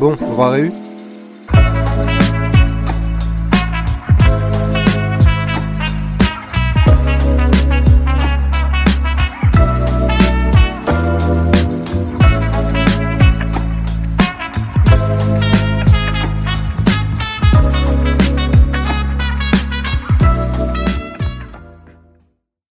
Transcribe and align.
Bon, 0.00 0.16
on 0.22 0.32
va 0.34 0.48
réu? 0.48 0.89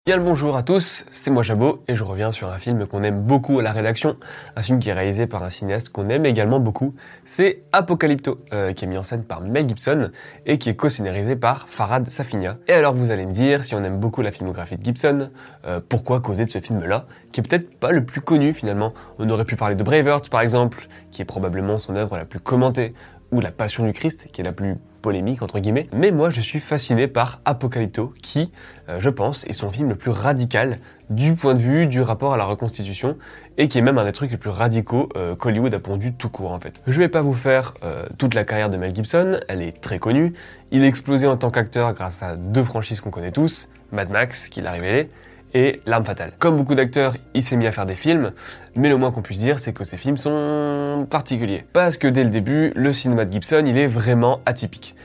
Bien 0.09 0.17
le 0.17 0.23
bonjour 0.23 0.57
à 0.57 0.63
tous, 0.63 1.05
c'est 1.11 1.29
moi 1.29 1.43
Jabot 1.43 1.83
et 1.87 1.93
je 1.93 2.03
reviens 2.03 2.31
sur 2.31 2.49
un 2.49 2.57
film 2.57 2.87
qu'on 2.87 3.03
aime 3.03 3.21
beaucoup 3.21 3.59
à 3.59 3.61
la 3.61 3.71
rédaction, 3.71 4.17
un 4.55 4.63
film 4.63 4.79
qui 4.79 4.89
est 4.89 4.93
réalisé 4.93 5.27
par 5.27 5.43
un 5.43 5.51
cinéaste 5.51 5.89
qu'on 5.89 6.09
aime 6.09 6.25
également 6.25 6.59
beaucoup, 6.59 6.95
c'est 7.25 7.61
Apocalypto, 7.73 8.39
euh, 8.51 8.73
qui 8.73 8.85
est 8.85 8.87
mis 8.87 8.97
en 8.97 9.03
scène 9.03 9.23
par 9.23 9.41
Mel 9.41 9.69
Gibson 9.69 10.09
et 10.47 10.57
qui 10.57 10.71
est 10.71 10.75
co-scénarisé 10.75 11.35
par 11.35 11.69
Farad 11.69 12.07
Safinia. 12.07 12.57
Et 12.67 12.73
alors 12.73 12.95
vous 12.95 13.11
allez 13.11 13.27
me 13.27 13.31
dire, 13.31 13.63
si 13.63 13.75
on 13.75 13.83
aime 13.83 13.97
beaucoup 13.97 14.23
la 14.23 14.31
filmographie 14.31 14.77
de 14.77 14.83
Gibson, 14.83 15.29
euh, 15.67 15.79
pourquoi 15.87 16.21
causer 16.21 16.43
de 16.45 16.49
ce 16.49 16.59
film-là, 16.59 17.05
qui 17.31 17.41
est 17.41 17.43
peut-être 17.43 17.77
pas 17.77 17.91
le 17.91 18.03
plus 18.03 18.21
connu 18.21 18.55
finalement? 18.55 18.95
On 19.19 19.29
aurait 19.29 19.45
pu 19.45 19.57
parler 19.57 19.75
de 19.75 19.83
Braveheart 19.83 20.29
par 20.29 20.41
exemple, 20.41 20.87
qui 21.11 21.21
est 21.21 21.25
probablement 21.25 21.77
son 21.77 21.95
œuvre 21.95 22.17
la 22.17 22.25
plus 22.25 22.39
commentée, 22.39 22.95
ou 23.31 23.41
La 23.41 23.51
Passion 23.51 23.85
du 23.85 23.93
Christ, 23.93 24.29
qui 24.31 24.41
est 24.41 24.43
la 24.43 24.53
plus 24.53 24.75
polémique 25.01 25.41
entre 25.41 25.59
guillemets. 25.59 25.87
Mais 25.93 26.11
moi, 26.11 26.29
je 26.29 26.41
suis 26.41 26.59
fasciné 26.59 27.07
par 27.07 27.41
Apocalypto, 27.45 28.13
qui, 28.21 28.51
euh, 28.89 28.99
je 28.99 29.09
pense, 29.09 29.45
est 29.45 29.53
son 29.53 29.71
film 29.71 29.89
le 29.89 29.95
plus 29.95 30.11
radical 30.11 30.77
du 31.09 31.35
point 31.35 31.55
de 31.55 31.61
vue 31.61 31.87
du 31.87 32.01
rapport 32.01 32.33
à 32.33 32.37
la 32.37 32.45
reconstitution, 32.45 33.17
et 33.57 33.67
qui 33.67 33.77
est 33.77 33.81
même 33.81 33.97
un 33.97 34.05
des 34.05 34.11
trucs 34.11 34.31
les 34.31 34.37
plus 34.37 34.49
radicaux 34.49 35.09
euh, 35.15 35.35
qu'Hollywood 35.35 35.73
a 35.73 35.79
pondu 35.79 36.13
tout 36.13 36.29
court 36.29 36.51
en 36.51 36.59
fait. 36.59 36.81
Je 36.87 36.99
vais 36.99 37.09
pas 37.09 37.21
vous 37.21 37.33
faire 37.33 37.73
euh, 37.83 38.05
toute 38.17 38.33
la 38.33 38.43
carrière 38.43 38.69
de 38.69 38.77
Mel 38.77 38.93
Gibson, 38.93 39.39
elle 39.47 39.61
est 39.61 39.81
très 39.81 39.99
connue. 39.99 40.33
Il 40.71 40.83
a 40.83 40.87
explosé 40.87 41.27
en 41.27 41.35
tant 41.35 41.49
qu'acteur 41.49 41.93
grâce 41.93 42.23
à 42.23 42.35
deux 42.35 42.63
franchises 42.63 43.01
qu'on 43.01 43.11
connaît 43.11 43.31
tous, 43.31 43.69
Mad 43.91 44.09
Max, 44.09 44.49
qui 44.49 44.61
l'a 44.61 44.71
révélé, 44.71 45.09
et 45.53 45.81
L'arme 45.85 46.05
fatale. 46.05 46.31
Comme 46.39 46.57
beaucoup 46.57 46.75
d'acteurs, 46.75 47.15
il 47.33 47.43
s'est 47.43 47.55
mis 47.55 47.67
à 47.67 47.71
faire 47.71 47.85
des 47.85 47.95
films, 47.95 48.31
mais 48.75 48.89
le 48.89 48.97
moins 48.97 49.11
qu'on 49.11 49.21
puisse 49.21 49.39
dire, 49.39 49.59
c'est 49.59 49.73
que 49.73 49.83
ces 49.83 49.97
films 49.97 50.17
sont 50.17 51.07
particuliers. 51.09 51.65
Parce 51.73 51.97
que 51.97 52.07
dès 52.07 52.23
le 52.23 52.29
début, 52.29 52.71
le 52.75 52.93
cinéma 52.93 53.25
de 53.25 53.31
Gibson, 53.31 53.63
il 53.65 53.77
est 53.77 53.87
vraiment 53.87 54.41
atypique. 54.45 54.95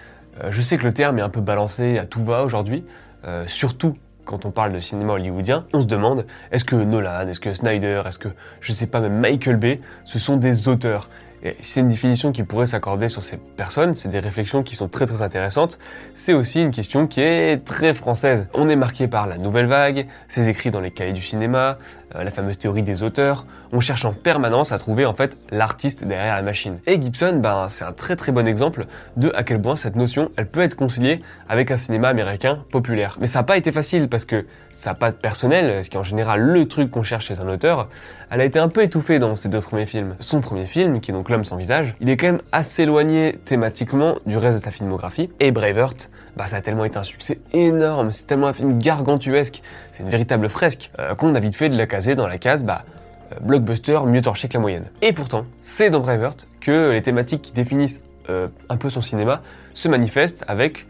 Euh, 0.43 0.49
je 0.51 0.61
sais 0.61 0.77
que 0.77 0.85
le 0.85 0.93
terme 0.93 1.19
est 1.19 1.23
un 1.23 1.29
peu 1.29 1.41
balancé 1.41 1.99
à 1.99 2.07
tout 2.07 2.25
va 2.25 2.45
aujourd'hui, 2.45 2.85
euh, 3.25 3.45
surtout 3.47 3.97
quand 4.25 4.47
on 4.47 4.51
parle 4.51 4.73
de 4.73 4.81
cinéma 4.81 5.13
hollywoodien, 5.13 5.67
on 5.73 5.83
se 5.83 5.87
demande 5.87 6.27
est-ce 6.51 6.65
que 6.65 6.77
Nolan, 6.77 7.29
est-ce 7.29 7.41
que 7.41 7.53
Snyder, 7.53 8.03
est-ce 8.07 8.19
que 8.19 8.29
je 8.61 8.73
sais 8.73 8.87
pas 8.87 9.01
même 9.01 9.19
Michael 9.19 9.57
Bay, 9.57 9.81
ce 10.05 10.19
sont 10.19 10.37
des 10.37 10.69
auteurs 10.69 11.11
c'est 11.61 11.81
une 11.81 11.89
définition 11.89 12.33
qui 12.33 12.43
pourrait 12.43 12.67
s'accorder 12.67 13.09
sur 13.09 13.23
ces 13.23 13.37
personnes, 13.37 13.95
c'est 13.95 14.09
des 14.09 14.19
réflexions 14.19 14.63
qui 14.63 14.77
sont 14.77 14.89
très 14.89 15.07
très 15.07 15.23
intéressantes. 15.23 15.79
C'est 16.15 16.33
aussi 16.33 16.63
une 16.63 16.71
question 16.71 17.07
qui 17.07 17.21
est 17.21 17.65
très 17.65 17.93
française. 17.95 18.49
On 18.55 18.69
est 18.69 18.77
marqué 18.77 19.09
par 19.09 19.27
la 19.27 19.37
nouvelle 19.37 19.67
vague, 19.67 20.07
ses 20.29 20.49
écrits 20.49 20.71
dans 20.71 20.81
les 20.81 20.91
cahiers 20.91 21.13
du 21.13 21.23
cinéma, 21.23 21.79
la 22.13 22.31
fameuse 22.31 22.59
théorie 22.59 22.83
des 22.83 23.03
auteurs. 23.03 23.47
On 23.73 23.81
cherche 23.81 24.05
en 24.05 24.13
permanence 24.13 24.73
à 24.73 24.79
trouver 24.79 25.05
en 25.07 25.15
fait 25.15 25.37
l'artiste 25.51 26.05
derrière 26.05 26.37
la 26.37 26.43
machine. 26.43 26.79
Et 26.87 27.01
Gibson, 27.01 27.41
ben, 27.43 27.67
c'est 27.69 27.85
un 27.85 27.93
très 27.93 28.17
très 28.17 28.33
bon 28.33 28.47
exemple 28.47 28.87
de 29.17 29.33
à 29.35 29.43
quel 29.43 29.61
point 29.61 29.77
cette 29.77 29.97
notion, 29.97 30.31
elle 30.37 30.47
peut 30.47 30.63
être 30.63 30.77
conciliée 30.77 31.21
avec 31.49 31.71
un 31.71 31.77
cinéma 31.77 32.09
américain 32.09 32.61
populaire. 32.71 33.17
Mais 33.21 33.27
ça 33.27 33.41
n'a 33.41 33.45
pas 33.45 33.57
été 33.57 33.73
facile 33.73 34.09
parce 34.09 34.25
que 34.25 34.47
sa 34.73 34.95
patte 34.95 35.19
personnelle, 35.19 35.85
ce 35.85 35.91
qui 35.91 35.97
est 35.97 36.01
en 36.01 36.05
général 36.05 36.41
le 36.41 36.69
truc 36.69 36.91
qu'on 36.91 37.03
cherche 37.03 37.27
chez 37.27 37.41
un 37.41 37.49
auteur, 37.49 37.89
elle 38.31 38.41
a 38.41 38.45
été 38.45 38.59
un 38.59 38.69
peu 38.69 38.83
étouffée 38.83 39.19
dans 39.19 39.37
ses 39.37 39.49
deux 39.49 39.61
premiers 39.61 39.87
films. 39.87 40.17
Son 40.19 40.41
premier 40.41 40.65
film, 40.65 41.01
qui 41.01 41.11
est 41.11 41.15
donc 41.15 41.31
L'homme 41.31 41.45
sans 41.45 41.57
visage, 41.57 41.95
il 42.01 42.11
est 42.11 42.17
quand 42.17 42.27
même 42.27 42.43
assez 42.53 42.83
éloigné 42.83 43.39
thématiquement 43.45 44.17
du 44.27 44.37
reste 44.37 44.59
de 44.59 44.63
sa 44.63 44.71
filmographie. 44.71 45.31
Et 45.41 45.53
Braveheart, 45.53 46.11
bah, 46.37 46.47
ça 46.47 46.57
a 46.57 46.61
tellement 46.61 46.85
été 46.85 46.99
un 46.99 47.05
succès 47.05 47.41
énorme, 47.53 48.13
c'est 48.13 48.27
tellement 48.27 48.49
un 48.49 48.53
film 48.53 48.79
gargantuesque, 48.79 49.63
c'est 49.93 50.03
une 50.03 50.09
véritable 50.09 50.49
fresque, 50.49 50.91
euh, 50.99 51.15
qu'on 51.15 51.35
a 51.35 51.41
vite 51.41 51.57
fait 51.57 51.69
de 51.69 51.77
la 51.77 51.87
caser 51.87 52.15
dans 52.15 52.27
la 52.27 52.39
case, 52.39 52.65
bah, 52.65 52.85
euh, 53.33 53.37
blockbuster 53.41 54.01
mieux 54.07 54.23
torché 54.23 54.49
que 54.49 54.55
la 54.55 54.61
moyenne. 54.61 54.87
Et 55.03 55.13
pourtant, 55.13 55.47
c'est 55.61 55.91
dans 55.91 56.01
Braveheart 56.01 56.49
que 56.61 56.93
les 56.93 57.03
thématiques 57.03 57.43
qui 57.43 57.53
définissent 57.53 58.03
euh, 58.31 58.49
un 58.69 58.77
peu 58.77 58.91
son 58.91 59.03
cinéma 59.03 59.43
se 59.75 59.89
manifestent 59.89 60.45
avec 60.49 60.87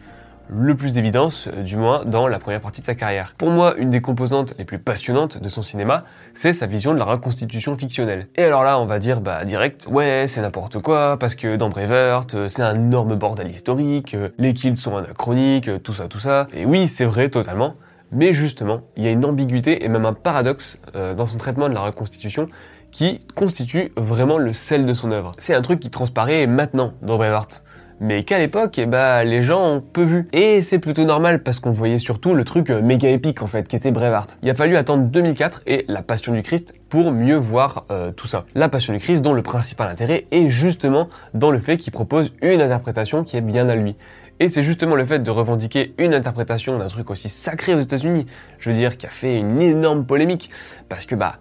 le 0.49 0.75
plus 0.75 0.91
d'évidence, 0.91 1.47
euh, 1.47 1.63
du 1.63 1.77
moins 1.77 2.05
dans 2.05 2.27
la 2.27 2.39
première 2.39 2.61
partie 2.61 2.81
de 2.81 2.85
sa 2.85 2.95
carrière. 2.95 3.33
Pour 3.37 3.49
moi, 3.49 3.75
une 3.77 3.89
des 3.89 4.01
composantes 4.01 4.53
les 4.57 4.65
plus 4.65 4.79
passionnantes 4.79 5.41
de 5.41 5.49
son 5.49 5.61
cinéma, 5.61 6.03
c'est 6.33 6.53
sa 6.53 6.65
vision 6.65 6.93
de 6.93 6.99
la 6.99 7.05
reconstitution 7.05 7.75
fictionnelle. 7.75 8.27
Et 8.35 8.43
alors 8.43 8.63
là, 8.63 8.79
on 8.79 8.85
va 8.85 8.99
dire, 8.99 9.21
bah, 9.21 9.43
direct, 9.45 9.87
ouais, 9.89 10.25
c'est 10.27 10.41
n'importe 10.41 10.79
quoi, 10.79 11.17
parce 11.19 11.35
que 11.35 11.55
dans 11.55 11.69
Braveheart, 11.69 12.35
euh, 12.35 12.47
c'est 12.47 12.63
un 12.63 12.75
énorme 12.75 13.15
bordel 13.15 13.49
historique, 13.49 14.13
euh, 14.13 14.29
les 14.37 14.53
kills 14.53 14.77
sont 14.77 14.97
anachroniques, 14.97 15.69
tout 15.83 15.93
ça, 15.93 16.07
tout 16.07 16.19
ça. 16.19 16.47
Et 16.53 16.65
oui, 16.65 16.87
c'est 16.87 17.05
vrai, 17.05 17.29
totalement. 17.29 17.75
Mais 18.11 18.33
justement, 18.33 18.81
il 18.95 19.03
y 19.03 19.07
a 19.07 19.11
une 19.11 19.25
ambiguïté 19.25 19.83
et 19.83 19.87
même 19.87 20.05
un 20.05 20.13
paradoxe 20.13 20.77
dans 20.93 21.25
son 21.25 21.37
traitement 21.37 21.67
de 21.67 21.73
la 21.73 21.81
reconstitution 21.81 22.47
qui 22.91 23.19
constitue 23.35 23.91
vraiment 23.97 24.37
le 24.37 24.53
sel 24.53 24.85
de 24.85 24.93
son 24.93 25.11
œuvre. 25.11 25.33
C'est 25.39 25.55
un 25.55 25.61
truc 25.61 25.79
qui 25.79 25.89
transparaît 25.89 26.45
maintenant 26.45 26.93
dans 27.01 27.17
Braveheart 27.17 27.63
mais 27.99 28.23
qu'à 28.23 28.39
l'époque, 28.39 28.77
eh 28.77 28.85
ben, 28.85 29.23
les 29.23 29.43
gens 29.43 29.75
ont 29.75 29.81
peu 29.81 30.03
vu. 30.03 30.27
Et 30.33 30.61
c'est 30.61 30.79
plutôt 30.79 31.05
normal 31.05 31.43
parce 31.43 31.59
qu'on 31.59 31.71
voyait 31.71 31.97
surtout 31.97 32.33
le 32.33 32.43
truc 32.43 32.69
euh, 32.69 32.81
méga 32.81 33.09
épique 33.09 33.41
en 33.41 33.47
fait, 33.47 33.67
qui 33.67 33.75
était 33.75 33.91
Braveheart. 33.91 34.37
Il 34.43 34.49
a 34.49 34.55
fallu 34.55 34.75
attendre 34.75 35.03
2004 35.05 35.63
et 35.67 35.85
La 35.87 36.03
Passion 36.03 36.33
du 36.33 36.41
Christ 36.41 36.73
pour 36.89 37.11
mieux 37.11 37.37
voir 37.37 37.85
euh, 37.91 38.11
tout 38.11 38.27
ça. 38.27 38.45
La 38.55 38.69
Passion 38.69 38.93
du 38.93 38.99
Christ 38.99 39.21
dont 39.21 39.33
le 39.33 39.41
principal 39.41 39.89
intérêt 39.89 40.25
est 40.31 40.49
justement 40.49 41.09
dans 41.33 41.51
le 41.51 41.59
fait 41.59 41.77
qu'il 41.77 41.93
propose 41.93 42.33
une 42.41 42.61
interprétation 42.61 43.23
qui 43.23 43.37
est 43.37 43.41
bien 43.41 43.69
à 43.69 43.75
lui. 43.75 43.95
Et 44.41 44.49
c'est 44.49 44.63
justement 44.63 44.95
le 44.95 45.05
fait 45.05 45.19
de 45.19 45.31
revendiquer 45.31 45.93
une 45.97 46.13
interprétation 46.13 46.77
d'un 46.77 46.87
truc 46.87 47.09
aussi 47.09 47.29
sacré 47.29 47.73
aux 47.73 47.79
États-Unis, 47.79 48.25
je 48.59 48.69
veux 48.69 48.75
dire, 48.75 48.97
qui 48.97 49.05
a 49.05 49.09
fait 49.09 49.39
une 49.39 49.61
énorme 49.61 50.05
polémique. 50.05 50.49
Parce 50.89 51.05
que 51.05 51.15
bah, 51.15 51.37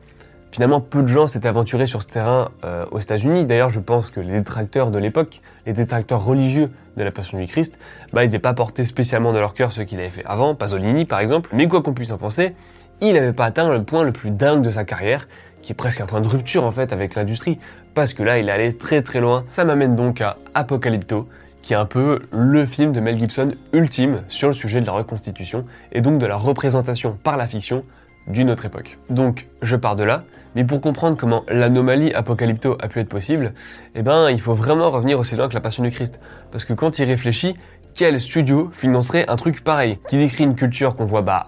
Finalement, 0.55 0.81
peu 0.81 1.03
de 1.03 1.09
gens 1.09 1.27
s'étaient 1.27 1.49
aventurés 1.49 1.89
sur 1.89 2.01
ce 2.01 2.07
terrain 2.07 2.53
euh, 2.65 2.85
aux 2.93 3.01
États-Unis. 3.01 3.45
D'ailleurs, 3.45 3.71
je 3.71 3.81
pense 3.81 4.09
que 4.09 4.21
les 4.21 4.31
détracteurs 4.31 4.93
de 4.93 5.01
l'époque, 5.01 5.41
les 5.67 5.73
détracteurs 5.73 6.25
religieux 6.25 6.71
de 6.97 7.03
la 7.03 7.11
Passion 7.11 7.41
du 7.41 7.47
Christ, 7.47 7.77
bah, 8.13 8.23
ils 8.23 8.29
n'avaient 8.29 8.39
pas 8.39 8.55
porté 8.55 8.85
spécialement 8.85 9.33
dans 9.33 9.41
leur 9.41 9.55
cœur 9.55 9.73
ce 9.73 9.81
qu'il 9.83 9.99
avait 9.99 10.11
fait 10.11 10.23
avant, 10.25 10.55
Pasolini 10.55 11.07
par 11.07 11.19
exemple. 11.19 11.51
Mais 11.53 11.67
quoi 11.67 11.83
qu'on 11.83 11.93
puisse 11.93 12.13
en 12.13 12.19
penser, 12.19 12.55
il 13.01 13.15
n'avait 13.15 13.33
pas 13.33 13.47
atteint 13.47 13.69
le 13.69 13.83
point 13.83 14.05
le 14.05 14.13
plus 14.13 14.31
dingue 14.31 14.63
de 14.63 14.71
sa 14.71 14.85
carrière, 14.85 15.27
qui 15.61 15.73
est 15.73 15.75
presque 15.75 16.01
un 16.01 16.07
point 16.07 16.21
de 16.21 16.29
rupture 16.29 16.63
en 16.63 16.71
fait 16.71 16.93
avec 16.93 17.17
l'industrie, 17.17 17.59
parce 17.93 18.15
que 18.15 18.23
là, 18.23 18.39
il 18.39 18.49
allait 18.49 18.75
très 18.75 19.03
très 19.03 19.21
loin. 19.21 19.43
Ça 19.49 19.65
m'amène 19.65 19.97
donc 19.97 20.21
à 20.21 20.37
Apocalypto, 20.55 21.27
qui 21.63 21.73
est 21.73 21.77
un 21.77 21.87
peu 21.87 22.23
le 22.31 22.65
film 22.65 22.93
de 22.93 23.01
Mel 23.01 23.19
Gibson 23.19 23.57
ultime 23.73 24.23
sur 24.29 24.47
le 24.47 24.55
sujet 24.55 24.81
de 24.81 24.87
la 24.87 24.93
reconstitution 24.93 25.65
et 25.91 26.01
donc 26.01 26.21
de 26.21 26.27
la 26.27 26.37
représentation 26.37 27.19
par 27.25 27.37
la 27.37 27.49
fiction 27.49 27.83
d'une 28.27 28.51
autre 28.51 28.67
époque. 28.67 28.99
Donc 29.11 29.47
je 29.63 29.77
pars 29.77 29.97
de 29.97 30.05
là, 30.05 30.25
mais 30.55 30.65
pour 30.65 30.81
comprendre 30.81 31.17
comment 31.17 31.45
l'anomalie 31.49 32.13
apocalypto 32.13 32.77
a 32.81 32.89
pu 32.89 33.01
être 33.01 33.09
possible, 33.09 33.55
eh 33.95 34.03
ben, 34.03 34.31
il 34.31 34.41
faut 34.41 34.55
vraiment 34.55 34.91
revenir 34.91 35.19
aussi 35.19 35.37
loin 35.37 35.49
que 35.49 35.55
la 35.55 35.61
Passion 35.61 35.83
du 35.83 35.91
Christ. 35.91 36.21
Parce 36.53 36.65
que 36.65 36.73
quand 36.73 36.99
il 36.99 37.05
réfléchit, 37.05 37.55
quel 37.95 38.19
studio 38.21 38.71
financerait 38.73 39.29
un 39.29 39.37
truc 39.37 39.63
pareil 39.63 39.99
Qui 40.09 40.17
décrit 40.17 40.45
une 40.45 40.57
culture 40.57 40.97
qu'on 40.97 41.07
voit 41.07 41.23
bah 41.23 41.47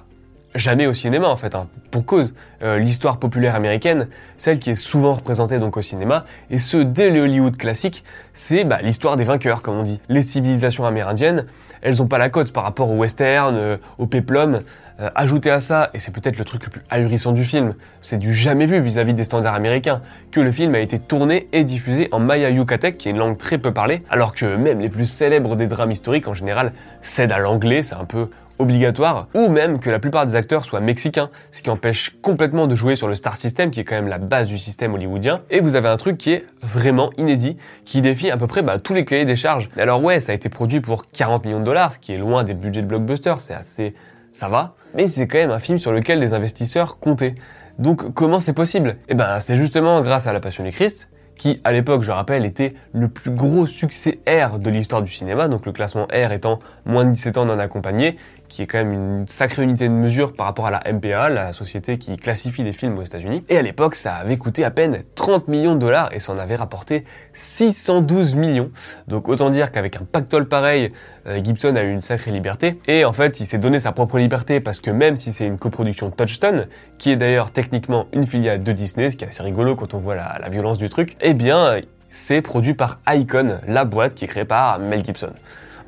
jamais 0.57 0.87
au 0.87 0.93
cinéma 0.93 1.29
en 1.29 1.37
fait, 1.37 1.55
hein, 1.55 1.69
pour 1.91 2.05
cause. 2.05 2.35
Euh, 2.63 2.79
l'histoire 2.79 3.19
populaire 3.19 3.55
américaine, 3.55 4.09
celle 4.37 4.59
qui 4.59 4.71
est 4.71 4.75
souvent 4.75 5.13
représentée 5.13 5.59
donc 5.59 5.77
au 5.77 5.83
cinéma, 5.83 6.25
et 6.51 6.59
ce 6.59 6.79
dès 6.79 7.11
le 7.11 7.21
Hollywood 7.21 7.57
classique, 7.57 8.03
c'est 8.33 8.65
bah, 8.65 8.79
l'histoire 8.83 9.17
des 9.17 9.25
vainqueurs 9.25 9.63
comme 9.63 9.77
on 9.77 9.83
dit. 9.83 10.01
Les 10.09 10.23
civilisations 10.23 10.87
amérindiennes, 10.87 11.45
elles 11.83 12.03
ont 12.03 12.07
pas 12.07 12.19
la 12.19 12.31
cote 12.31 12.53
par 12.53 12.65
rapport 12.65 12.91
au 12.91 12.97
western, 12.97 13.55
euh, 13.57 13.77
au 13.99 14.07
peplum, 14.07 14.61
euh, 15.01 15.11
ajouter 15.15 15.51
à 15.51 15.61
ça, 15.61 15.91
et 15.93 15.99
c'est 15.99 16.11
peut-être 16.11 16.39
le 16.39 16.45
truc 16.45 16.65
le 16.65 16.71
plus 16.71 16.83
ahurissant 16.89 17.33
du 17.33 17.45
film, 17.45 17.75
c'est 18.01 18.19
du 18.19 18.33
jamais 18.33 18.67
vu 18.67 18.81
vis-à-vis 18.81 19.15
des 19.15 19.25
standards 19.25 19.55
américains, 19.55 20.01
que 20.31 20.41
le 20.41 20.51
film 20.51 20.75
a 20.75 20.79
été 20.79 20.99
tourné 20.99 21.49
et 21.53 21.65
diffusé 21.65 22.09
en 22.13 22.19
maya 22.19 22.51
yucatec, 22.51 22.97
qui 22.97 23.09
est 23.09 23.11
une 23.11 23.19
langue 23.19 23.37
très 23.37 23.59
peu 23.59 23.73
parlée, 23.73 24.03
alors 24.09 24.35
que 24.35 24.57
même 24.57 24.81
les 24.81 24.89
plus 24.89 25.07
célèbres 25.07 25.57
des 25.57 25.67
drames 25.67 25.91
historiques 25.91 26.29
en 26.29 26.35
général 26.35 26.73
cèdent 27.03 27.33
à 27.33 27.39
l'anglais, 27.39 27.83
c'est 27.83 27.95
un 27.95 28.05
peu 28.05 28.29
obligatoire, 28.59 29.29
ou 29.35 29.49
même 29.49 29.79
que 29.79 29.91
la 29.91 29.99
plupart 29.99 30.27
des 30.27 30.35
acteurs 30.35 30.65
soient 30.65 30.81
mexicains, 30.81 31.31
ce 31.53 31.63
qui 31.63 31.71
empêche 31.71 32.17
complètement 32.23 32.67
de 32.67 32.75
jouer 32.75 32.97
sur 32.97 33.09
le 33.09 33.15
star 33.15 33.37
system, 33.37 33.71
qui 33.71 33.81
est 33.81 33.85
quand 33.85 33.95
même 33.95 34.09
la 34.09 34.19
base 34.19 34.49
du 34.49 34.59
système 34.59 34.95
hollywoodien. 34.95 35.43
Et 35.51 35.61
vous 35.61 35.77
avez 35.77 35.89
un 35.89 35.97
truc 35.97 36.17
qui 36.17 36.33
est 36.33 36.47
vraiment 36.63 37.11
inédit, 37.19 37.57
qui 37.85 38.01
défie 38.01 38.31
à 38.31 38.37
peu 38.37 38.47
près 38.47 38.63
bah, 38.63 38.79
tous 38.79 38.95
les 38.95 39.05
cahiers 39.05 39.25
des 39.25 39.37
charges. 39.37 39.69
Alors 39.77 40.03
ouais, 40.03 40.21
ça 40.21 40.33
a 40.33 40.35
été 40.35 40.49
produit 40.49 40.81
pour 40.81 41.11
40 41.11 41.45
millions 41.45 41.61
de 41.61 41.65
dollars, 41.65 41.93
ce 41.93 41.99
qui 41.99 42.13
est 42.13 42.19
loin 42.19 42.45
des 42.45 42.55
budgets 42.55 42.83
de 42.83 42.87
blockbuster, 42.87 43.35
c'est 43.39 43.55
assez... 43.55 43.95
ça 44.33 44.49
va, 44.49 44.75
mais 44.97 45.09
c'est 45.09 45.27
quand 45.27 45.39
même 45.39 45.51
un 45.51 45.59
film 45.59 45.79
sur 45.79 45.93
lequel 45.93 46.19
les 46.19 46.35
investisseurs 46.35 46.99
comptaient. 46.99 47.35
Donc 47.79 48.15
comment 48.15 48.41
c'est 48.41 48.55
possible? 48.55 48.97
Eh 49.09 49.15
ben 49.15 49.39
c'est 49.41 49.57
justement 49.57 50.01
grâce 50.01 50.27
à 50.27 50.33
La 50.33 50.41
Passion 50.41 50.65
du 50.65 50.71
Christ, 50.71 51.11
qui 51.37 51.61
à 51.65 51.73
l'époque, 51.73 52.03
je 52.03 52.11
rappelle, 52.11 52.47
était 52.47 52.75
le 52.93 53.09
plus 53.09 53.31
gros 53.31 53.67
succès 53.67 54.21
R 54.27 54.59
de 54.59 54.71
l'histoire 54.71 55.03
du 55.03 55.13
cinéma, 55.13 55.49
donc 55.49 55.67
le 55.67 55.73
classement 55.73 56.07
R 56.07 56.33
étant 56.33 56.61
moins 56.87 57.05
de 57.05 57.11
17 57.11 57.37
ans 57.37 57.45
non 57.45 57.59
accompagné, 57.59 58.17
qui 58.49 58.63
est 58.63 58.67
quand 58.67 58.79
même 58.79 58.93
une 58.93 59.27
sacrée 59.27 59.63
unité 59.63 59.89
de 59.89 59.95
mesure 59.95 60.33
par 60.33 60.47
rapport 60.47 60.67
à 60.67 60.71
la 60.71 60.83
MPA, 60.93 61.29
la 61.29 61.53
société 61.53 61.99
qui 61.99 62.17
classifie 62.17 62.63
les 62.63 62.73
films 62.73 62.99
aux 62.99 63.03
États-Unis. 63.03 63.45
Et 63.49 63.57
à 63.57 63.63
l'époque, 63.63 63.95
ça 63.95 64.15
avait 64.15 64.37
coûté 64.37 64.65
à 64.65 64.71
peine 64.71 65.03
30 65.15 65.49
millions 65.49 65.75
de 65.75 65.81
dollars 65.81 66.13
et 66.13 66.19
ça 66.19 66.33
en 66.33 66.39
avait 66.39 66.57
rapporté 66.57 67.05
612 67.35 68.35
millions. 68.35 68.71
Donc 69.09 69.29
autant 69.29 69.51
dire 69.51 69.73
qu'avec 69.73 69.97
un 69.97 70.05
pactole 70.05 70.49
pareil, 70.49 70.93
euh, 71.27 71.41
Gibson 71.43 71.75
a 71.77 71.83
eu 71.83 71.91
une 71.91 72.01
sacrée 72.01 72.31
liberté. 72.31 72.81
Et 72.87 73.05
en 73.05 73.13
fait, 73.13 73.41
il 73.41 73.47
s'est 73.47 73.59
donné 73.59 73.79
sa 73.79 73.93
propre 73.93 74.19
liberté 74.19 74.61
parce 74.61 74.81
que 74.81 74.91
même 74.91 75.17
si 75.17 75.33
c'est 75.33 75.47
une 75.47 75.59
coproduction 75.59 76.11
Touchstone, 76.11 76.67
qui 76.99 77.11
est 77.11 77.17
d'ailleurs 77.17 77.51
techniquement 77.51 78.07
une 78.13 78.27
filiale 78.27 78.63
de 78.63 78.73
Disney, 78.73 79.11
ce 79.11 79.17
qui 79.17 79.25
est 79.25 79.29
assez 79.29 79.43
rigolo 79.43 79.77
quand 79.77 79.95
on 79.95 79.99
voit 79.99 80.15
la, 80.15 80.39
la 80.41 80.49
violence 80.49 80.79
du 80.79 80.89
truc, 80.89 81.17
eh 81.21 81.35
bien, 81.35 81.81
c'est 82.09 82.43
produit 82.43 82.75
par 82.75 83.01
Icon, 83.09 83.59
la 83.67 83.85
boîte 83.85 84.15
qui 84.15 84.25
est 84.25 84.29
créée 84.29 84.45
par 84.45 84.79
Mel 84.79 85.05
Gibson. 85.05 85.33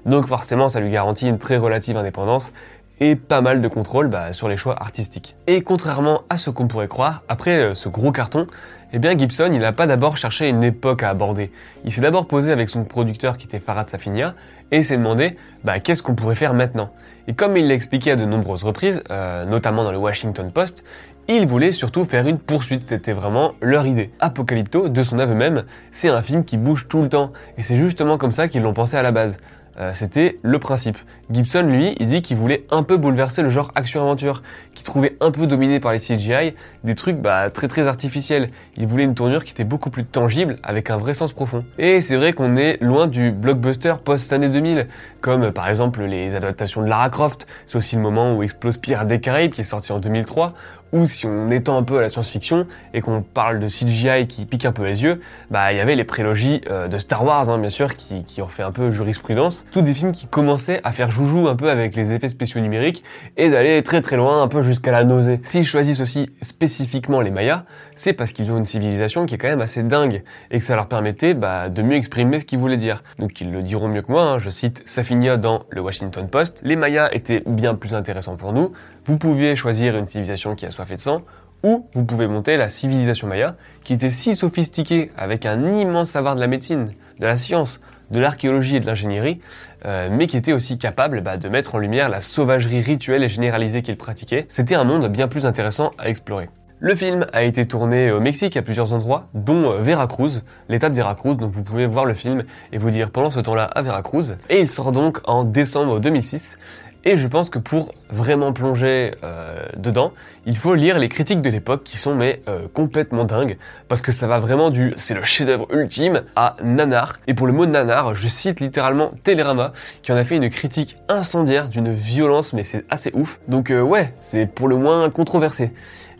Donc 0.09 0.27
forcément, 0.27 0.71
ça 0.71 0.81
lui 0.81 0.91
garantit 0.91 1.29
une 1.29 1.37
très 1.37 1.59
relative 1.59 1.99
indépendance 1.99 2.53
et 2.99 3.15
pas 3.15 3.43
mal 3.43 3.61
de 3.61 3.69
contrôle 3.69 4.09
bah, 4.09 4.33
sur 4.33 4.49
les 4.49 4.57
choix 4.57 4.75
artistiques. 4.81 5.37
Et 5.47 5.61
contrairement 5.61 6.23
à 6.31 6.39
ce 6.39 6.49
qu'on 6.49 6.67
pourrait 6.67 6.89
croire, 6.89 7.25
après 7.29 7.59
euh, 7.59 7.75
ce 7.75 7.91
gros 7.91 8.11
carton, 8.11 8.47
eh 8.95 8.99
bien 8.99 9.17
Gibson, 9.17 9.51
il 9.53 9.59
n'a 9.59 9.73
pas 9.73 9.87
d'abord 9.87 10.17
cherché 10.17 10.49
une 10.49 10.65
époque 10.65 11.03
à 11.03 11.11
aborder. 11.11 11.53
Il 11.85 11.93
s'est 11.93 12.01
d'abord 12.01 12.27
posé 12.27 12.51
avec 12.51 12.71
son 12.71 12.85
producteur 12.85 13.37
qui 13.37 13.47
était 13.47 13.59
Farad 13.59 13.87
Safinia 13.87 14.35
et 14.71 14.83
s'est 14.83 14.97
demandé 14.97 15.37
bah, 15.63 15.79
qu'est-ce 15.79 16.03
qu'on 16.03 16.15
pourrait 16.15 16.35
faire 16.35 16.55
maintenant? 16.55 16.91
Et 17.27 17.35
comme 17.35 17.59
il 17.59 17.69
l'a 17.69 17.75
expliqué 17.75 18.13
à 18.13 18.17
de 18.17 18.25
nombreuses 18.25 18.65
reprises, 18.65 19.03
euh, 19.11 19.45
notamment 19.45 19.85
dans 19.85 19.93
le 19.93 19.99
Washington 19.99 20.51
Post, 20.51 20.85
il 21.31 21.47
voulait 21.47 21.73
surtout 21.73 22.07
faire 22.07 22.27
une 22.27 22.39
poursuite, 22.39 22.89
c'était 22.89 23.13
vraiment 23.13 23.53
leur 23.61 23.85
idée. 23.85 24.11
Apocalypto, 24.19 24.89
de 24.89 25.03
son 25.03 25.19
aveu 25.19 25.35
même, 25.35 25.65
c'est 25.93 26.09
un 26.09 26.23
film 26.23 26.43
qui 26.43 26.57
bouge 26.57 26.89
tout 26.89 27.03
le 27.03 27.11
temps, 27.11 27.35
et 27.59 27.63
c'est 27.63 27.77
justement 27.77 28.17
comme 28.17 28.33
ça 28.33 28.49
qu'ils 28.49 28.63
l'ont 28.63 28.73
pensé 28.73 28.97
à 28.97 29.03
la 29.03 29.13
base. 29.13 29.37
Euh, 29.79 29.93
c'était 29.95 30.39
le 30.43 30.59
principe. 30.59 30.99
Gibson, 31.31 31.63
lui, 31.63 31.95
il 32.01 32.07
dit 32.07 32.23
qu'il 32.23 32.37
voulait 32.37 32.67
un 32.71 32.83
peu 32.83 32.97
bouleverser 32.97 33.43
le 33.43 33.51
genre 33.51 33.71
action-aventure, 33.75 34.43
qu'il 34.75 34.85
trouvait 34.85 35.17
un 35.21 35.31
peu 35.31 35.47
dominé 35.47 35.79
par 35.79 35.93
les 35.93 35.99
CGI, 35.99 36.55
des 36.83 36.95
trucs 36.95 37.19
bah, 37.19 37.51
très 37.51 37.69
très 37.69 37.87
artificiels. 37.87 38.51
Il 38.77 38.87
voulait 38.87 39.05
une 39.05 39.15
tournure 39.15 39.45
qui 39.45 39.53
était 39.53 39.65
beaucoup 39.65 39.91
plus 39.91 40.05
tangible, 40.05 40.57
avec 40.63 40.91
un 40.91 40.97
vrai 40.97 41.15
sens 41.15 41.33
profond. 41.33 41.65
Et 41.79 42.01
c'est 42.01 42.17
vrai 42.17 42.33
qu'on 42.33 42.57
est 42.57 42.83
loin 42.83 43.07
du 43.07 43.31
blockbuster 43.31 43.95
post-année 44.05 44.49
2000, 44.49 44.89
comme 45.21 45.53
par 45.53 45.69
exemple 45.69 46.03
les 46.03 46.35
adaptations 46.35 46.83
de 46.83 46.89
Lara 46.89 47.11
Croft, 47.11 47.47
c'est 47.67 47.77
aussi 47.77 47.97
le 47.97 48.03
moment 48.03 48.33
où 48.33 48.43
explose 48.43 48.79
Pirates 48.79 49.07
des 49.07 49.21
Caraïbes, 49.21 49.53
qui 49.53 49.61
est 49.61 49.65
sorti 49.65 49.93
en 49.93 50.01
2003, 50.01 50.55
ou 50.93 51.06
si 51.06 51.26
on 51.26 51.50
étend 51.50 51.76
un 51.76 51.82
peu 51.82 51.99
à 51.99 52.00
la 52.00 52.08
science-fiction 52.08 52.67
et 52.94 53.00
qu'on 53.00 53.23
parle 53.23 53.58
de 53.58 53.69
CGI 53.69 54.26
qui 54.26 54.46
pique 54.46 54.64
un 54.64 54.73
peu 54.73 54.85
les 54.85 55.02
yeux, 55.02 55.20
bah 55.50 55.73
il 55.73 55.76
y 55.76 55.81
avait 55.81 55.96
les 55.96 56.05
prélogies 56.05 56.61
euh, 56.70 56.88
de 56.88 56.99
Star 56.99 57.25
Wars, 57.25 57.50
hein, 57.50 57.58
bien 57.58 57.70
sûr, 57.70 57.94
qui, 57.94 58.40
ont 58.40 58.49
fait 58.49 58.62
un 58.62 58.73
peu 58.73 58.90
jurisprudence. 58.90 59.64
Tous 59.73 59.83
des 59.83 59.92
films 59.92 60.12
qui 60.12 60.26
commençaient 60.26 60.80
à 60.85 60.92
faire 60.92 61.11
joujou 61.11 61.49
un 61.49 61.57
peu 61.57 61.71
avec 61.71 61.97
les 61.97 62.12
effets 62.12 62.28
spéciaux 62.28 62.61
numériques 62.61 63.04
et 63.37 63.50
d'aller 63.50 63.83
très 63.83 64.00
très 64.00 64.16
loin, 64.16 64.42
un 64.42 64.49
peu 64.49 64.62
jusqu'à 64.62 64.92
la 64.92 65.04
nausée. 65.04 65.40
S'ils 65.42 65.66
choisissent 65.66 66.00
aussi 66.00 66.30
spécifiquement 66.42 67.21
les 67.21 67.30
Mayas, 67.30 67.64
c'est 67.99 68.12
parce 68.12 68.33
qu'ils 68.33 68.52
ont 68.52 68.59
une 68.59 68.64
civilisation 68.64 69.26
qui 69.26 69.35
est 69.35 69.38
quand 69.38 69.49
même 69.49 69.61
assez 69.61 69.83
dingue 69.83 70.23
et 70.50 70.59
que 70.59 70.64
ça 70.64 70.76
leur 70.76 70.87
permettait 70.87 71.35
bah, 71.35 71.69
de 71.69 71.83
mieux 71.83 71.97
exprimer 71.97 72.38
ce 72.38 72.45
qu'ils 72.45 72.59
voulaient 72.59 72.76
dire. 72.76 73.02
Donc 73.19 73.40
ils 73.40 73.50
le 73.50 73.61
diront 73.61 73.88
mieux 73.88 74.02
que 74.02 74.12
moi, 74.12 74.23
hein. 74.23 74.38
je 74.38 74.50
cite 74.50 74.83
Safinia 74.87 75.37
dans 75.37 75.64
le 75.71 75.81
Washington 75.81 76.28
Post. 76.28 76.61
Les 76.62 76.76
Mayas 76.76 77.11
étaient 77.12 77.43
bien 77.45 77.75
plus 77.75 77.95
intéressants 77.95 78.37
pour 78.37 78.52
nous. 78.52 78.73
Vous 79.05 79.19
pouviez 79.19 79.57
choisir 79.57 79.97
une 79.97 80.07
civilisation 80.07 80.55
qui 80.55 80.64
a 80.64 80.71
soifé 80.71 80.95
de 80.95 81.00
sang, 81.00 81.23
ou 81.64 81.88
vous 81.93 82.05
pouvez 82.05 82.28
monter 82.28 82.57
la 82.57 82.69
civilisation 82.69 83.26
maya, 83.26 83.57
qui 83.83 83.93
était 83.93 84.11
si 84.11 84.37
sophistiquée, 84.37 85.11
avec 85.17 85.45
un 85.45 85.73
immense 85.73 86.11
savoir 86.11 86.37
de 86.37 86.40
la 86.40 86.47
médecine, 86.47 86.93
de 87.19 87.26
la 87.26 87.37
science, 87.37 87.81
de 88.12 88.21
l'archéologie 88.21 88.76
et 88.76 88.81
de 88.81 88.87
l'ingénierie, 88.87 89.40
euh, 89.85 90.09
mais 90.11 90.28
qui 90.28 90.37
était 90.37 90.52
aussi 90.52 90.78
capable 90.78 91.21
bah, 91.21 91.37
de 91.37 91.49
mettre 91.49 91.75
en 91.75 91.78
lumière 91.78 92.09
la 92.09 92.21
sauvagerie 92.21 92.81
rituelle 92.81 93.25
et 93.25 93.28
généralisée 93.28 93.83
qu'ils 93.83 93.97
pratiquaient. 93.97 94.47
C'était 94.49 94.76
un 94.76 94.85
monde 94.85 95.09
bien 95.09 95.26
plus 95.26 95.47
intéressant 95.47 95.90
à 95.99 96.09
explorer. 96.09 96.49
Le 96.80 96.94
film 96.94 97.26
a 97.32 97.42
été 97.42 97.64
tourné 97.64 98.12
au 98.12 98.20
Mexique 98.20 98.56
à 98.56 98.62
plusieurs 98.62 98.92
endroits, 98.92 99.26
dont 99.35 99.73
euh, 99.73 99.80
Veracruz, 99.80 100.42
l'état 100.68 100.88
de 100.88 100.94
Veracruz, 100.94 101.35
donc 101.35 101.50
vous 101.50 101.64
pouvez 101.64 101.87
voir 101.87 102.04
le 102.04 102.14
film 102.14 102.44
et 102.73 102.78
vous 102.78 102.90
dire 102.90 103.11
pendant 103.11 103.32
ce 103.32 103.40
temps-là 103.40 103.64
à 103.64 103.82
Veracruz. 103.82 104.37
Et 104.49 104.61
il 104.61 104.68
sort 104.68 104.92
donc 104.92 105.18
en 105.25 105.42
décembre 105.42 105.99
2006. 105.99 106.56
Et 107.04 107.16
je 107.16 107.26
pense 107.26 107.50
que 107.50 107.58
pour 107.58 107.90
vraiment 108.11 108.52
plonger 108.52 109.12
euh, 109.25 109.66
dedans, 109.76 110.12
il 110.47 110.56
faut 110.56 110.76
lire 110.76 111.00
les 111.00 111.08
critiques 111.08 111.42
de 111.42 111.50
l'époque 111.50 111.82
qui 111.82 111.99
sont 111.99 112.14
mais 112.14 112.42
euh, 112.49 112.68
complètement 112.73 113.25
dingues 113.25 113.56
parce 113.88 114.00
que 114.00 114.12
ça 114.12 114.28
va 114.28 114.38
vraiment 114.38 114.70
du 114.70 114.92
c'est 114.97 115.14
le 115.14 115.23
chef-d'œuvre 115.25 115.66
ultime 115.73 116.23
à 116.37 116.56
nanar. 116.62 117.18
Et 117.26 117.35
pour 117.35 117.49
le 117.49 117.52
mot 117.52 117.66
nanar, 117.66 118.14
je 118.14 118.28
cite 118.28 118.61
littéralement 118.61 119.11
Télérama 119.25 119.73
qui 120.02 120.12
en 120.12 120.16
a 120.16 120.23
fait 120.23 120.37
une 120.37 120.50
critique 120.50 120.97
incendiaire 121.08 121.68
d'une 121.68 121.90
violence 121.90 122.52
mais 122.52 122.62
c'est 122.62 122.85
assez 122.88 123.11
ouf. 123.14 123.40
Donc 123.49 123.73
ouais, 123.73 124.12
c'est 124.20 124.47
pour 124.47 124.68
le 124.68 124.76
moins 124.76 125.11
controversé. 125.11 125.73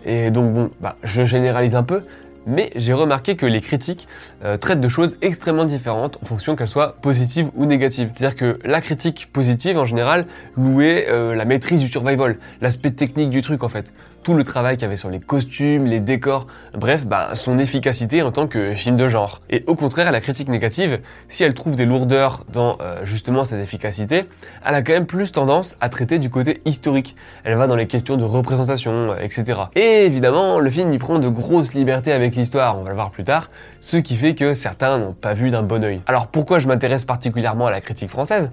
Et 0.05 0.31
donc 0.31 0.53
bon, 0.53 0.71
bah, 0.81 0.97
je 1.03 1.25
généralise 1.25 1.75
un 1.75 1.83
peu, 1.83 2.03
mais 2.49 2.71
j'ai 2.75 2.93
remarqué 2.93 3.37
que 3.37 3.47
les 3.47 3.61
critiques 3.61 4.09
euh, 4.45 4.57
traitent 4.57 4.81
de 4.81 4.89
choses 4.89 5.19
extrêmement 5.23 5.65
différentes 5.65 6.19
en 6.23 6.27
fonction 6.27 6.57
qu'elles 6.57 6.69
soient 6.69 6.97
positives 7.01 7.51
ou 7.55 7.67
négatives. 7.67 8.11
C'est-à-dire 8.15 8.37
que 8.37 8.59
la 8.65 8.81
critique 8.81 9.29
positive, 9.33 9.79
en 9.79 9.85
général, 9.85 10.27
louait 10.57 11.07
euh, 11.09 11.35
la 11.35 11.45
maîtrise 11.45 11.81
du 11.81 11.89
survival, 11.89 12.39
l'aspect 12.61 12.91
technique 12.91 13.31
du 13.31 13.43
truc 13.43 13.63
en 13.63 13.69
fait 13.69 13.93
tout 14.29 14.35
le 14.35 14.45
travail 14.45 14.77
qu'il 14.77 14.83
y 14.83 14.87
avait 14.87 14.97
sur 14.97 15.09
les 15.09 15.21
costumes, 15.21 15.87
les 15.87 16.01
décors, 16.01 16.47
bref, 16.75 17.07
bah, 17.07 17.31
son 17.33 17.59
efficacité 17.59 18.21
en 18.21 18.31
tant 18.31 18.47
que 18.47 18.75
film 18.75 18.97
de 18.97 19.09
genre. 19.09 19.41
Et 19.49 19.65
au 19.67 19.75
contraire, 19.75 20.13
la 20.13 20.21
critique 20.21 20.49
négative, 20.49 21.01
si 21.29 21.45
elle 21.45 21.55
trouve 21.55 21.77
des 21.77 21.87
lourdeurs 21.87 22.45
dans 22.53 22.77
euh, 22.83 23.05
justement 23.05 23.45
cette 23.45 23.63
efficacité, 23.63 24.27
elle 24.67 24.75
a 24.75 24.83
quand 24.83 24.93
même 24.93 25.07
plus 25.07 25.33
tendance 25.33 25.77
à 25.81 25.89
traiter 25.89 26.19
du 26.19 26.29
côté 26.29 26.61
historique. 26.67 27.17
Elle 27.45 27.57
va 27.57 27.67
dans 27.67 27.77
les 27.77 27.87
questions 27.87 28.19
de 28.19 28.25
représentation, 28.25 29.17
etc. 29.17 29.61
Et 29.75 30.05
évidemment, 30.05 30.59
le 30.59 30.71
film 30.71 30.93
y 30.93 30.99
prend 30.99 31.19
de 31.19 31.29
grosses 31.29 31.73
libertés 31.73 32.13
avec 32.13 32.37
l'histoire, 32.39 32.79
on 32.79 32.83
va 32.83 32.91
le 32.91 32.95
voir 32.95 33.11
plus 33.11 33.25
tard, 33.25 33.49
ce 33.81 33.97
qui 33.97 34.17
fait 34.17 34.35
que 34.35 34.55
certains 34.55 34.99
n'ont 34.99 35.13
pas 35.13 35.35
vu 35.35 35.51
d'un 35.51 35.63
bon 35.63 35.85
oeil. 35.85 36.01
Alors 36.07 36.29
pourquoi 36.29 36.59
je 36.59 36.69
m'intéresse 36.69 37.05
particulièrement 37.05 37.67
à 37.67 37.71
la 37.71 37.81
critique 37.81 38.11
française? 38.11 38.51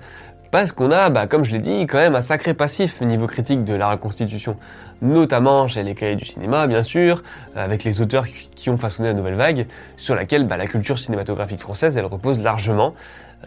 Parce 0.51 0.72
qu'on 0.72 0.92
a, 0.92 1.10
bah, 1.10 1.27
comme 1.27 1.44
je 1.44 1.51
l'ai 1.51 1.60
dit, 1.60 1.86
quand 1.86 1.98
même 1.98 2.15
un 2.15 2.22
sacré 2.22 2.54
passif 2.54 3.01
au 3.01 3.06
niveau 3.06 3.27
critique 3.27 3.63
de 3.63 3.74
la 3.74 3.89
reconstitution 3.89 4.58
notamment 5.01 5.68
chez 5.68 5.84
les 5.84 5.96
cahiers 5.96 6.15
du 6.15 6.25
cinéma, 6.25 6.68
bien 6.68 6.82
sûr, 6.82 7.24
avec 7.56 7.84
les 7.84 8.01
auteurs 8.01 8.25
qui 8.56 8.70
ont 8.70 8.77
façonné 8.77 9.10
la 9.10 9.15
nouvelle 9.15 9.36
vague, 9.36 9.68
sur 9.98 10.15
laquelle 10.15 10.48
bah, 10.48 10.58
la 10.58 10.68
culture 10.68 10.98
cinématographique 11.00 11.60
française, 11.60 11.98
elle 11.98 12.06
repose 12.06 12.44
largement. 12.44 12.94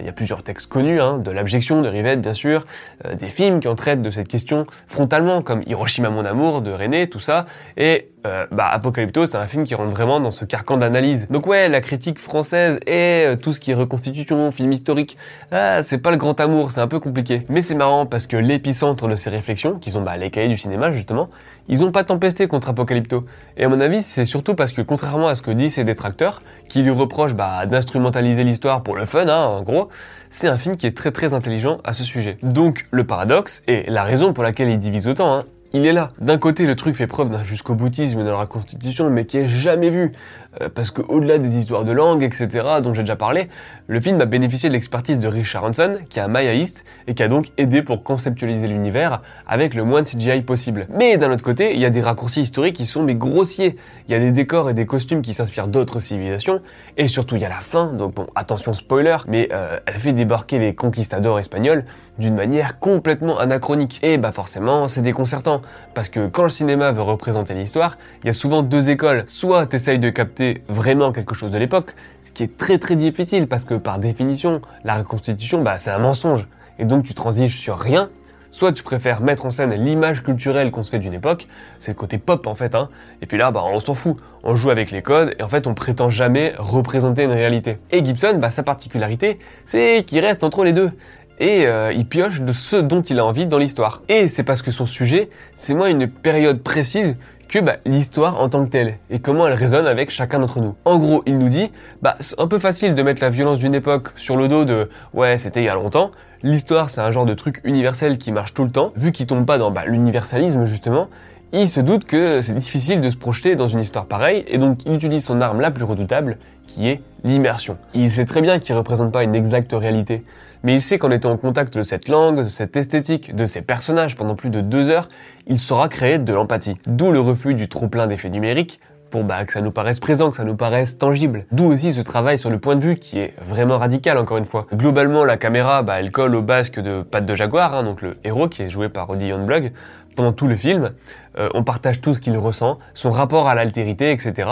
Il 0.00 0.06
y 0.06 0.08
a 0.08 0.12
plusieurs 0.12 0.42
textes 0.42 0.68
connus, 0.68 1.00
hein, 1.00 1.18
de 1.18 1.30
l'abjection 1.30 1.82
de 1.82 1.88
Rivette 1.88 2.20
bien 2.20 2.34
sûr, 2.34 2.66
euh, 3.04 3.14
des 3.14 3.28
films 3.28 3.58
qui 3.58 3.66
en 3.66 3.74
traitent 3.74 4.02
de 4.02 4.10
cette 4.10 4.28
question 4.28 4.66
frontalement, 4.86 5.42
comme 5.42 5.62
Hiroshima 5.66 6.08
mon 6.08 6.24
amour 6.24 6.62
de 6.62 6.70
René, 6.70 7.08
tout 7.08 7.18
ça, 7.18 7.46
et 7.76 8.10
euh, 8.28 8.46
bah, 8.52 8.68
Apocalypto 8.70 9.26
c'est 9.26 9.36
un 9.36 9.46
film 9.46 9.64
qui 9.64 9.74
rentre 9.74 9.90
vraiment 9.90 10.20
dans 10.20 10.30
ce 10.30 10.44
carcan 10.44 10.76
d'analyse. 10.76 11.26
Donc 11.30 11.46
ouais, 11.46 11.68
la 11.68 11.80
critique 11.80 12.18
française 12.18 12.78
et 12.86 13.24
euh, 13.26 13.36
tout 13.36 13.52
ce 13.52 13.60
qui 13.60 13.70
est 13.70 13.74
reconstitution, 13.74 14.50
film 14.52 14.72
historique, 14.72 15.16
ah, 15.50 15.82
c'est 15.82 15.98
pas 15.98 16.10
le 16.10 16.16
grand 16.16 16.38
amour, 16.40 16.70
c'est 16.70 16.80
un 16.80 16.88
peu 16.88 17.00
compliqué. 17.00 17.42
Mais 17.48 17.62
c'est 17.62 17.74
marrant 17.74 18.06
parce 18.06 18.26
que 18.26 18.36
l'épicentre 18.36 19.08
de 19.08 19.16
ces 19.16 19.30
réflexions, 19.30 19.78
qui 19.78 19.90
sont 19.90 20.02
bah, 20.02 20.16
les 20.16 20.30
cahiers 20.30 20.48
du 20.48 20.56
cinéma 20.56 20.90
justement, 20.90 21.30
ils 21.68 21.84
ont 21.84 21.92
pas 21.92 22.04
tempesté 22.04 22.46
contre 22.46 22.70
Apocalypto. 22.70 23.24
Et 23.56 23.64
à 23.64 23.68
mon 23.68 23.80
avis, 23.80 24.02
c'est 24.02 24.24
surtout 24.24 24.54
parce 24.54 24.72
que 24.72 24.82
contrairement 24.82 25.28
à 25.28 25.34
ce 25.34 25.42
que 25.42 25.50
disent 25.50 25.74
ses 25.74 25.84
détracteurs, 25.84 26.40
qui 26.68 26.82
lui 26.82 26.90
reprochent 26.90 27.34
bah, 27.34 27.66
d'instrumentaliser 27.66 28.44
l'histoire 28.44 28.82
pour 28.82 28.96
le 28.96 29.04
fun, 29.04 29.28
hein, 29.28 29.46
en 29.46 29.62
gros, 29.62 29.88
c'est 30.30 30.48
un 30.48 30.58
film 30.58 30.76
qui 30.76 30.86
est 30.86 30.96
très 30.96 31.10
très 31.10 31.34
intelligent 31.34 31.78
à 31.84 31.92
ce 31.92 32.04
sujet. 32.04 32.38
Donc 32.42 32.86
le 32.90 33.04
paradoxe, 33.04 33.62
et 33.66 33.84
la 33.88 34.02
raison 34.02 34.32
pour 34.32 34.44
laquelle 34.44 34.68
il 34.68 34.78
divise 34.78 35.08
autant, 35.08 35.34
hein, 35.34 35.44
il 35.72 35.86
est 35.86 35.92
là. 35.92 36.10
D'un 36.20 36.38
côté, 36.38 36.66
le 36.66 36.76
truc 36.76 36.96
fait 36.96 37.06
preuve 37.06 37.30
d'un 37.30 37.44
jusqu'au 37.44 37.74
boutisme 37.74 38.24
dans 38.24 38.38
la 38.38 38.46
Constitution, 38.46 39.10
mais 39.10 39.26
qui 39.26 39.38
est 39.38 39.48
jamais 39.48 39.90
vu. 39.90 40.12
Euh, 40.60 40.68
parce 40.72 40.90
qu'au-delà 40.90 41.38
des 41.38 41.56
histoires 41.56 41.84
de 41.84 41.92
langue, 41.92 42.22
etc., 42.22 42.48
dont 42.82 42.94
j'ai 42.94 43.02
déjà 43.02 43.16
parlé, 43.16 43.48
le 43.86 44.00
film 44.00 44.20
a 44.20 44.26
bénéficié 44.26 44.68
de 44.68 44.74
l'expertise 44.74 45.18
de 45.18 45.28
Richard 45.28 45.64
Hanson, 45.64 45.98
qui 46.08 46.18
est 46.18 46.22
un 46.22 46.28
mayaïste, 46.28 46.84
et 47.06 47.14
qui 47.14 47.22
a 47.22 47.28
donc 47.28 47.48
aidé 47.56 47.82
pour 47.82 48.02
conceptualiser 48.02 48.66
l'univers 48.66 49.22
avec 49.46 49.74
le 49.74 49.84
moins 49.84 50.02
de 50.02 50.08
CGI 50.08 50.42
possible. 50.42 50.86
Mais 50.90 51.16
d'un 51.16 51.32
autre 51.32 51.44
côté, 51.44 51.74
il 51.74 51.80
y 51.80 51.84
a 51.84 51.90
des 51.90 52.00
raccourcis 52.00 52.42
historiques 52.42 52.76
qui 52.76 52.86
sont 52.86 53.02
mais 53.02 53.14
grossiers. 53.14 53.76
Il 54.08 54.12
y 54.12 54.14
a 54.14 54.18
des 54.18 54.32
décors 54.32 54.70
et 54.70 54.74
des 54.74 54.86
costumes 54.86 55.22
qui 55.22 55.34
s'inspirent 55.34 55.68
d'autres 55.68 56.00
civilisations, 56.00 56.60
et 56.96 57.08
surtout 57.08 57.36
il 57.36 57.42
y 57.42 57.44
a 57.44 57.48
la 57.48 57.60
fin, 57.60 57.92
donc 57.92 58.14
bon, 58.14 58.26
attention 58.34 58.72
spoiler, 58.72 59.18
mais 59.26 59.48
euh, 59.52 59.78
elle 59.86 59.94
fait 59.94 60.12
débarquer 60.12 60.58
les 60.58 60.74
conquistadors 60.74 61.38
espagnols 61.38 61.84
d'une 62.18 62.34
manière 62.34 62.78
complètement 62.78 63.38
anachronique. 63.38 64.00
Et 64.02 64.18
bah 64.18 64.32
forcément, 64.32 64.88
c'est 64.88 65.02
déconcertant, 65.02 65.62
parce 65.94 66.08
que 66.08 66.26
quand 66.26 66.42
le 66.42 66.48
cinéma 66.48 66.90
veut 66.90 67.02
représenter 67.02 67.54
l'histoire, 67.54 67.96
il 68.22 68.26
y 68.26 68.30
a 68.30 68.32
souvent 68.32 68.62
deux 68.62 68.88
écoles. 68.88 69.24
Soit 69.26 69.66
t'essayes 69.66 69.98
de 69.98 70.10
capter 70.10 70.47
vraiment 70.68 71.12
quelque 71.12 71.34
chose 71.34 71.50
de 71.50 71.58
l'époque, 71.58 71.94
ce 72.22 72.32
qui 72.32 72.42
est 72.42 72.56
très 72.56 72.78
très 72.78 72.96
difficile 72.96 73.46
parce 73.46 73.64
que 73.64 73.74
par 73.74 73.98
définition, 73.98 74.60
la 74.84 74.96
reconstitution, 74.96 75.62
bah, 75.62 75.78
c'est 75.78 75.90
un 75.90 75.98
mensonge. 75.98 76.46
Et 76.78 76.84
donc 76.84 77.04
tu 77.04 77.14
transiges 77.14 77.58
sur 77.58 77.78
rien, 77.78 78.08
soit 78.50 78.72
tu 78.72 78.82
préfères 78.82 79.20
mettre 79.20 79.46
en 79.46 79.50
scène 79.50 79.72
l'image 79.72 80.22
culturelle 80.22 80.70
qu'on 80.70 80.82
se 80.82 80.90
fait 80.90 80.98
d'une 80.98 81.14
époque, 81.14 81.48
c'est 81.78 81.92
le 81.92 81.96
côté 81.96 82.18
pop 82.18 82.46
en 82.46 82.54
fait, 82.54 82.74
hein, 82.74 82.88
et 83.20 83.26
puis 83.26 83.36
là, 83.36 83.50
bah, 83.50 83.62
on 83.64 83.80
s'en 83.80 83.94
fout, 83.94 84.16
on 84.44 84.54
joue 84.54 84.70
avec 84.70 84.90
les 84.90 85.02
codes, 85.02 85.34
et 85.38 85.42
en 85.42 85.48
fait 85.48 85.66
on 85.66 85.74
prétend 85.74 86.08
jamais 86.08 86.54
représenter 86.58 87.24
une 87.24 87.32
réalité. 87.32 87.78
Et 87.90 88.04
Gibson, 88.04 88.38
bah, 88.40 88.50
sa 88.50 88.62
particularité, 88.62 89.38
c'est 89.64 90.04
qu'il 90.06 90.24
reste 90.24 90.44
entre 90.44 90.64
les 90.64 90.72
deux 90.72 90.92
et 91.40 91.66
euh, 91.66 91.92
il 91.92 92.06
pioche 92.06 92.40
de 92.40 92.52
ce 92.52 92.76
dont 92.76 93.02
il 93.02 93.18
a 93.20 93.24
envie 93.24 93.46
dans 93.46 93.58
l'histoire. 93.58 94.02
Et 94.08 94.28
c'est 94.28 94.42
parce 94.42 94.62
que 94.62 94.70
son 94.70 94.86
sujet, 94.86 95.30
c'est 95.54 95.74
moi 95.74 95.90
une 95.90 96.08
période 96.08 96.62
précise 96.62 97.16
que 97.48 97.58
bah, 97.58 97.76
l'histoire 97.84 98.40
en 98.40 98.48
tant 98.48 98.64
que 98.64 98.70
telle 98.70 98.98
et 99.10 99.18
comment 99.18 99.46
elle 99.48 99.54
résonne 99.54 99.86
avec 99.86 100.10
chacun 100.10 100.38
d'entre 100.38 100.60
nous. 100.60 100.74
En 100.84 100.98
gros, 100.98 101.22
il 101.26 101.38
nous 101.38 101.48
dit, 101.48 101.70
bah, 102.02 102.16
c'est 102.20 102.38
un 102.38 102.46
peu 102.46 102.58
facile 102.58 102.94
de 102.94 103.02
mettre 103.02 103.22
la 103.22 103.30
violence 103.30 103.58
d'une 103.58 103.74
époque 103.74 104.10
sur 104.16 104.36
le 104.36 104.48
dos 104.48 104.64
de 104.64 104.88
ouais, 105.14 105.38
c'était 105.38 105.62
il 105.62 105.64
y 105.64 105.68
a 105.68 105.74
longtemps. 105.74 106.10
L'histoire, 106.42 106.90
c'est 106.90 107.00
un 107.00 107.10
genre 107.10 107.26
de 107.26 107.34
truc 107.34 107.60
universel 107.64 108.18
qui 108.18 108.30
marche 108.30 108.54
tout 108.54 108.64
le 108.64 108.70
temps, 108.70 108.92
vu 108.94 109.10
qu'il 109.10 109.26
tombe 109.26 109.44
pas 109.44 109.58
dans 109.58 109.70
bah, 109.70 109.84
l'universalisme 109.86 110.66
justement. 110.66 111.08
Il 111.52 111.66
se 111.66 111.80
doute 111.80 112.04
que 112.04 112.42
c'est 112.42 112.52
difficile 112.52 113.00
de 113.00 113.08
se 113.08 113.16
projeter 113.16 113.56
dans 113.56 113.68
une 113.68 113.80
histoire 113.80 114.04
pareille, 114.04 114.44
et 114.48 114.58
donc 114.58 114.84
il 114.84 114.92
utilise 114.92 115.24
son 115.24 115.40
arme 115.40 115.62
la 115.62 115.70
plus 115.70 115.84
redoutable, 115.84 116.36
qui 116.66 116.88
est 116.88 117.00
l'immersion. 117.24 117.78
Il 117.94 118.10
sait 118.10 118.26
très 118.26 118.42
bien 118.42 118.58
qu'il 118.58 118.74
représente 118.74 119.12
pas 119.12 119.24
une 119.24 119.34
exacte 119.34 119.72
réalité, 119.72 120.22
mais 120.62 120.74
il 120.74 120.82
sait 120.82 120.98
qu'en 120.98 121.10
étant 121.10 121.30
en 121.30 121.36
contact 121.36 121.76
de 121.76 121.82
cette 121.82 122.08
langue, 122.08 122.38
de 122.38 122.44
cette 122.44 122.76
esthétique, 122.76 123.34
de 123.34 123.44
ces 123.44 123.62
personnages 123.62 124.16
pendant 124.16 124.34
plus 124.34 124.50
de 124.50 124.60
deux 124.60 124.90
heures, 124.90 125.08
il 125.46 125.58
saura 125.58 125.88
créer 125.88 126.18
de 126.18 126.32
l'empathie. 126.32 126.76
D'où 126.86 127.10
le 127.12 127.20
refus 127.20 127.54
du 127.54 127.68
trop-plein 127.68 128.06
d'effets 128.06 128.30
numériques, 128.30 128.80
pour 129.10 129.24
bah, 129.24 129.44
que 129.44 129.52
ça 129.52 129.60
nous 129.60 129.70
paraisse 129.70 130.00
présent, 130.00 130.30
que 130.30 130.36
ça 130.36 130.44
nous 130.44 130.56
paraisse 130.56 130.98
tangible. 130.98 131.46
D'où 131.52 131.64
aussi 131.64 131.92
ce 131.92 132.00
travail 132.00 132.38
sur 132.38 132.50
le 132.50 132.58
point 132.58 132.76
de 132.76 132.82
vue 132.82 132.96
qui 132.96 133.18
est 133.18 133.34
vraiment 133.40 133.78
radical 133.78 134.18
encore 134.18 134.36
une 134.36 134.44
fois. 134.44 134.66
Globalement, 134.72 135.24
la 135.24 135.36
caméra, 135.36 135.82
bah, 135.82 135.96
elle 135.98 136.10
colle 136.10 136.34
au 136.34 136.42
basque 136.42 136.80
de 136.80 137.02
Pat 137.02 137.24
de 137.24 137.34
Jaguar, 137.34 137.74
hein, 137.74 137.82
donc 137.82 138.02
le 138.02 138.16
héros 138.24 138.48
qui 138.48 138.62
est 138.62 138.68
joué 138.68 138.88
par 138.88 139.06
Roddy 139.06 139.28
Youngblug, 139.28 139.72
pendant 140.16 140.32
tout 140.32 140.46
le 140.46 140.56
film. 140.56 140.92
Euh, 141.38 141.48
on 141.54 141.62
partage 141.62 142.00
tout 142.00 142.14
ce 142.14 142.20
qu'il 142.20 142.36
ressent, 142.36 142.78
son 142.94 143.10
rapport 143.10 143.48
à 143.48 143.54
l'altérité, 143.54 144.10
etc. 144.10 144.48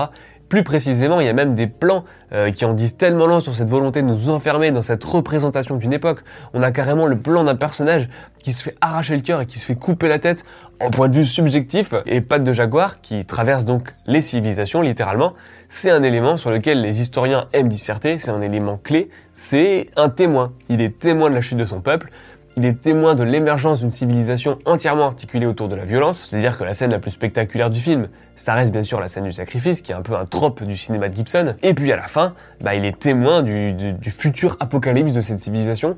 Plus 0.48 0.62
précisément, 0.62 1.20
il 1.20 1.26
y 1.26 1.28
a 1.28 1.32
même 1.32 1.54
des 1.54 1.66
plans 1.66 2.04
euh, 2.32 2.52
qui 2.52 2.64
en 2.64 2.72
disent 2.72 2.96
tellement 2.96 3.26
long 3.26 3.40
sur 3.40 3.54
cette 3.54 3.68
volonté 3.68 4.00
de 4.02 4.06
nous 4.06 4.30
enfermer 4.30 4.70
dans 4.70 4.82
cette 4.82 5.02
représentation 5.02 5.76
d'une 5.76 5.92
époque. 5.92 6.20
On 6.54 6.62
a 6.62 6.70
carrément 6.70 7.06
le 7.06 7.16
plan 7.16 7.42
d'un 7.42 7.56
personnage 7.56 8.08
qui 8.38 8.52
se 8.52 8.62
fait 8.62 8.76
arracher 8.80 9.16
le 9.16 9.22
cœur 9.22 9.40
et 9.40 9.46
qui 9.46 9.58
se 9.58 9.66
fait 9.66 9.74
couper 9.74 10.08
la 10.08 10.20
tête 10.20 10.44
en 10.80 10.90
point 10.90 11.08
de 11.08 11.16
vue 11.16 11.24
subjectif. 11.24 11.94
Et 12.06 12.20
Pat 12.20 12.42
de 12.42 12.52
Jaguar, 12.52 13.00
qui 13.00 13.24
traverse 13.24 13.64
donc 13.64 13.94
les 14.06 14.20
civilisations 14.20 14.82
littéralement, 14.82 15.34
c'est 15.68 15.90
un 15.90 16.02
élément 16.04 16.36
sur 16.36 16.50
lequel 16.50 16.80
les 16.80 17.00
historiens 17.00 17.48
aiment 17.52 17.68
disserter, 17.68 18.18
c'est 18.18 18.30
un 18.30 18.40
élément 18.40 18.76
clé, 18.76 19.10
c'est 19.32 19.88
un 19.96 20.10
témoin. 20.10 20.52
Il 20.68 20.80
est 20.80 20.96
témoin 20.96 21.28
de 21.28 21.34
la 21.34 21.40
chute 21.40 21.58
de 21.58 21.64
son 21.64 21.80
peuple, 21.80 22.10
il 22.56 22.64
est 22.64 22.80
témoin 22.80 23.14
de 23.14 23.22
l'émergence 23.22 23.80
d'une 23.80 23.92
civilisation 23.92 24.58
entièrement 24.64 25.04
articulée 25.04 25.44
autour 25.44 25.68
de 25.68 25.76
la 25.76 25.84
violence, 25.84 26.26
c'est-à-dire 26.26 26.56
que 26.56 26.64
la 26.64 26.72
scène 26.72 26.90
la 26.90 26.98
plus 26.98 27.10
spectaculaire 27.10 27.68
du 27.68 27.80
film, 27.80 28.08
ça 28.34 28.54
reste 28.54 28.72
bien 28.72 28.82
sûr 28.82 28.98
la 28.98 29.08
scène 29.08 29.24
du 29.24 29.32
sacrifice, 29.32 29.82
qui 29.82 29.92
est 29.92 29.94
un 29.94 30.00
peu 30.00 30.14
un 30.14 30.24
trope 30.24 30.64
du 30.64 30.74
cinéma 30.74 31.10
de 31.10 31.16
Gibson, 31.16 31.54
et 31.62 31.74
puis 31.74 31.92
à 31.92 31.96
la 31.96 32.08
fin, 32.08 32.32
bah, 32.62 32.74
il 32.74 32.86
est 32.86 32.98
témoin 32.98 33.42
du, 33.42 33.94
futur 34.10 34.56
apocalypse 34.58 35.12
de 35.12 35.20
cette 35.20 35.40
civilisation, 35.40 35.96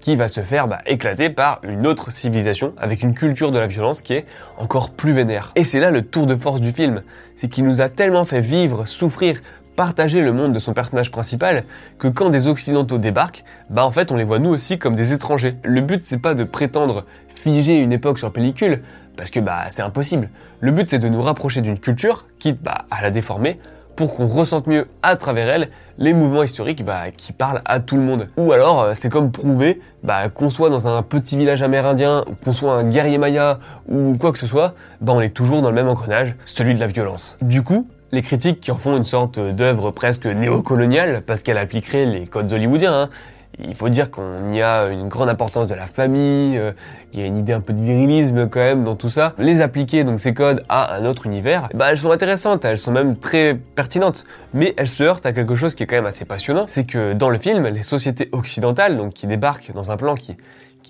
qui 0.00 0.16
va 0.16 0.26
se 0.26 0.40
faire 0.40 0.66
bah, 0.66 0.80
éclater 0.86 1.30
par 1.30 1.60
une 1.62 1.86
autre 1.86 2.10
civilisation 2.10 2.72
avec 2.78 3.02
une 3.02 3.14
culture 3.14 3.52
de 3.52 3.58
la 3.58 3.68
violence 3.68 4.02
qui 4.02 4.14
est 4.14 4.26
encore 4.58 4.90
plus 4.90 5.12
vénère. 5.12 5.52
Et 5.54 5.62
c'est 5.62 5.78
là 5.78 5.92
le 5.92 6.02
tour 6.02 6.26
de 6.26 6.34
force 6.34 6.60
du 6.60 6.72
film, 6.72 7.02
c'est 7.36 7.48
qu'il 7.48 7.64
nous 7.64 7.80
a 7.80 7.88
tellement 7.88 8.24
fait 8.24 8.40
vivre, 8.40 8.84
souffrir, 8.84 9.40
partager 9.76 10.20
le 10.20 10.32
monde 10.32 10.52
de 10.52 10.58
son 10.58 10.72
personnage 10.72 11.10
principal 11.10 11.64
que 11.98 12.08
quand 12.08 12.30
des 12.30 12.46
occidentaux 12.46 12.98
débarquent, 12.98 13.44
bah 13.70 13.84
en 13.84 13.90
fait 13.90 14.12
on 14.12 14.16
les 14.16 14.24
voit 14.24 14.38
nous 14.38 14.50
aussi 14.50 14.78
comme 14.78 14.94
des 14.94 15.12
étrangers. 15.12 15.56
Le 15.62 15.80
but 15.80 16.02
c'est 16.04 16.18
pas 16.18 16.34
de 16.34 16.44
prétendre 16.44 17.04
figer 17.28 17.80
une 17.80 17.92
époque 17.92 18.18
sur 18.18 18.32
pellicule 18.32 18.82
parce 19.16 19.30
que 19.30 19.40
bah 19.40 19.64
c'est 19.68 19.82
impossible. 19.82 20.28
Le 20.60 20.72
but 20.72 20.88
c'est 20.88 20.98
de 20.98 21.08
nous 21.08 21.22
rapprocher 21.22 21.60
d'une 21.60 21.78
culture, 21.78 22.26
quitte 22.38 22.62
bah, 22.62 22.84
à 22.90 23.02
la 23.02 23.10
déformer, 23.10 23.58
pour 23.96 24.16
qu'on 24.16 24.26
ressente 24.26 24.66
mieux 24.66 24.88
à 25.02 25.16
travers 25.16 25.48
elle 25.48 25.68
les 25.98 26.14
mouvements 26.14 26.42
historiques 26.42 26.84
bah, 26.84 27.10
qui 27.14 27.34
parlent 27.34 27.60
à 27.66 27.80
tout 27.80 27.96
le 27.96 28.02
monde. 28.02 28.28
Ou 28.38 28.52
alors 28.52 28.80
euh, 28.80 28.92
c'est 28.94 29.10
comme 29.10 29.30
prouver 29.30 29.80
bah, 30.02 30.30
qu'on 30.30 30.48
soit 30.48 30.70
dans 30.70 30.88
un 30.88 31.02
petit 31.02 31.36
village 31.36 31.62
amérindien, 31.62 32.24
qu'on 32.42 32.54
soit 32.54 32.72
un 32.72 32.88
guerrier 32.88 33.18
maya 33.18 33.58
ou 33.88 34.16
quoi 34.18 34.32
que 34.32 34.38
ce 34.38 34.46
soit, 34.46 34.74
bah 35.02 35.12
on 35.14 35.20
est 35.20 35.34
toujours 35.34 35.60
dans 35.60 35.68
le 35.68 35.74
même 35.74 35.88
engrenage, 35.88 36.34
celui 36.46 36.74
de 36.74 36.80
la 36.80 36.86
violence. 36.86 37.36
Du 37.42 37.62
coup, 37.62 37.86
les 38.12 38.22
critiques 38.22 38.60
qui 38.60 38.70
en 38.70 38.76
font 38.76 38.96
une 38.96 39.04
sorte 39.04 39.38
d'œuvre 39.38 39.90
presque 39.90 40.26
néocoloniale, 40.26 41.22
parce 41.24 41.42
qu'elle 41.42 41.58
appliquerait 41.58 42.06
les 42.06 42.26
codes 42.26 42.52
hollywoodiens, 42.52 43.02
hein, 43.02 43.10
il 43.58 43.74
faut 43.74 43.88
dire 43.88 44.10
qu'on 44.10 44.52
y 44.52 44.62
a 44.62 44.88
une 44.88 45.08
grande 45.08 45.28
importance 45.28 45.66
de 45.66 45.74
la 45.74 45.86
famille, 45.86 46.56
euh, 46.56 46.72
il 47.12 47.20
y 47.20 47.22
a 47.22 47.26
une 47.26 47.36
idée 47.36 47.52
un 47.52 47.60
peu 47.60 47.72
de 47.72 47.82
virilisme 47.82 48.48
quand 48.48 48.60
même 48.60 48.84
dans 48.84 48.94
tout 48.94 49.08
ça. 49.08 49.34
Les 49.38 49.60
appliquer, 49.62 50.04
donc 50.04 50.20
ces 50.20 50.32
codes, 50.32 50.64
à 50.68 50.94
un 50.94 51.04
autre 51.04 51.26
univers, 51.26 51.68
bah 51.74 51.86
elles 51.90 51.98
sont 51.98 52.10
intéressantes, 52.10 52.64
elles 52.64 52.78
sont 52.78 52.92
même 52.92 53.16
très 53.16 53.54
pertinentes, 53.74 54.24
mais 54.54 54.74
elles 54.76 54.88
se 54.88 55.02
heurtent 55.02 55.26
à 55.26 55.32
quelque 55.32 55.56
chose 55.56 55.74
qui 55.74 55.82
est 55.82 55.86
quand 55.86 55.96
même 55.96 56.06
assez 56.06 56.24
passionnant, 56.24 56.64
c'est 56.66 56.84
que 56.84 57.12
dans 57.12 57.30
le 57.30 57.38
film, 57.38 57.66
les 57.66 57.82
sociétés 57.82 58.28
occidentales, 58.32 58.96
donc 58.96 59.14
qui 59.14 59.26
débarquent 59.26 59.72
dans 59.72 59.90
un 59.90 59.96
plan 59.96 60.14
qui 60.14 60.36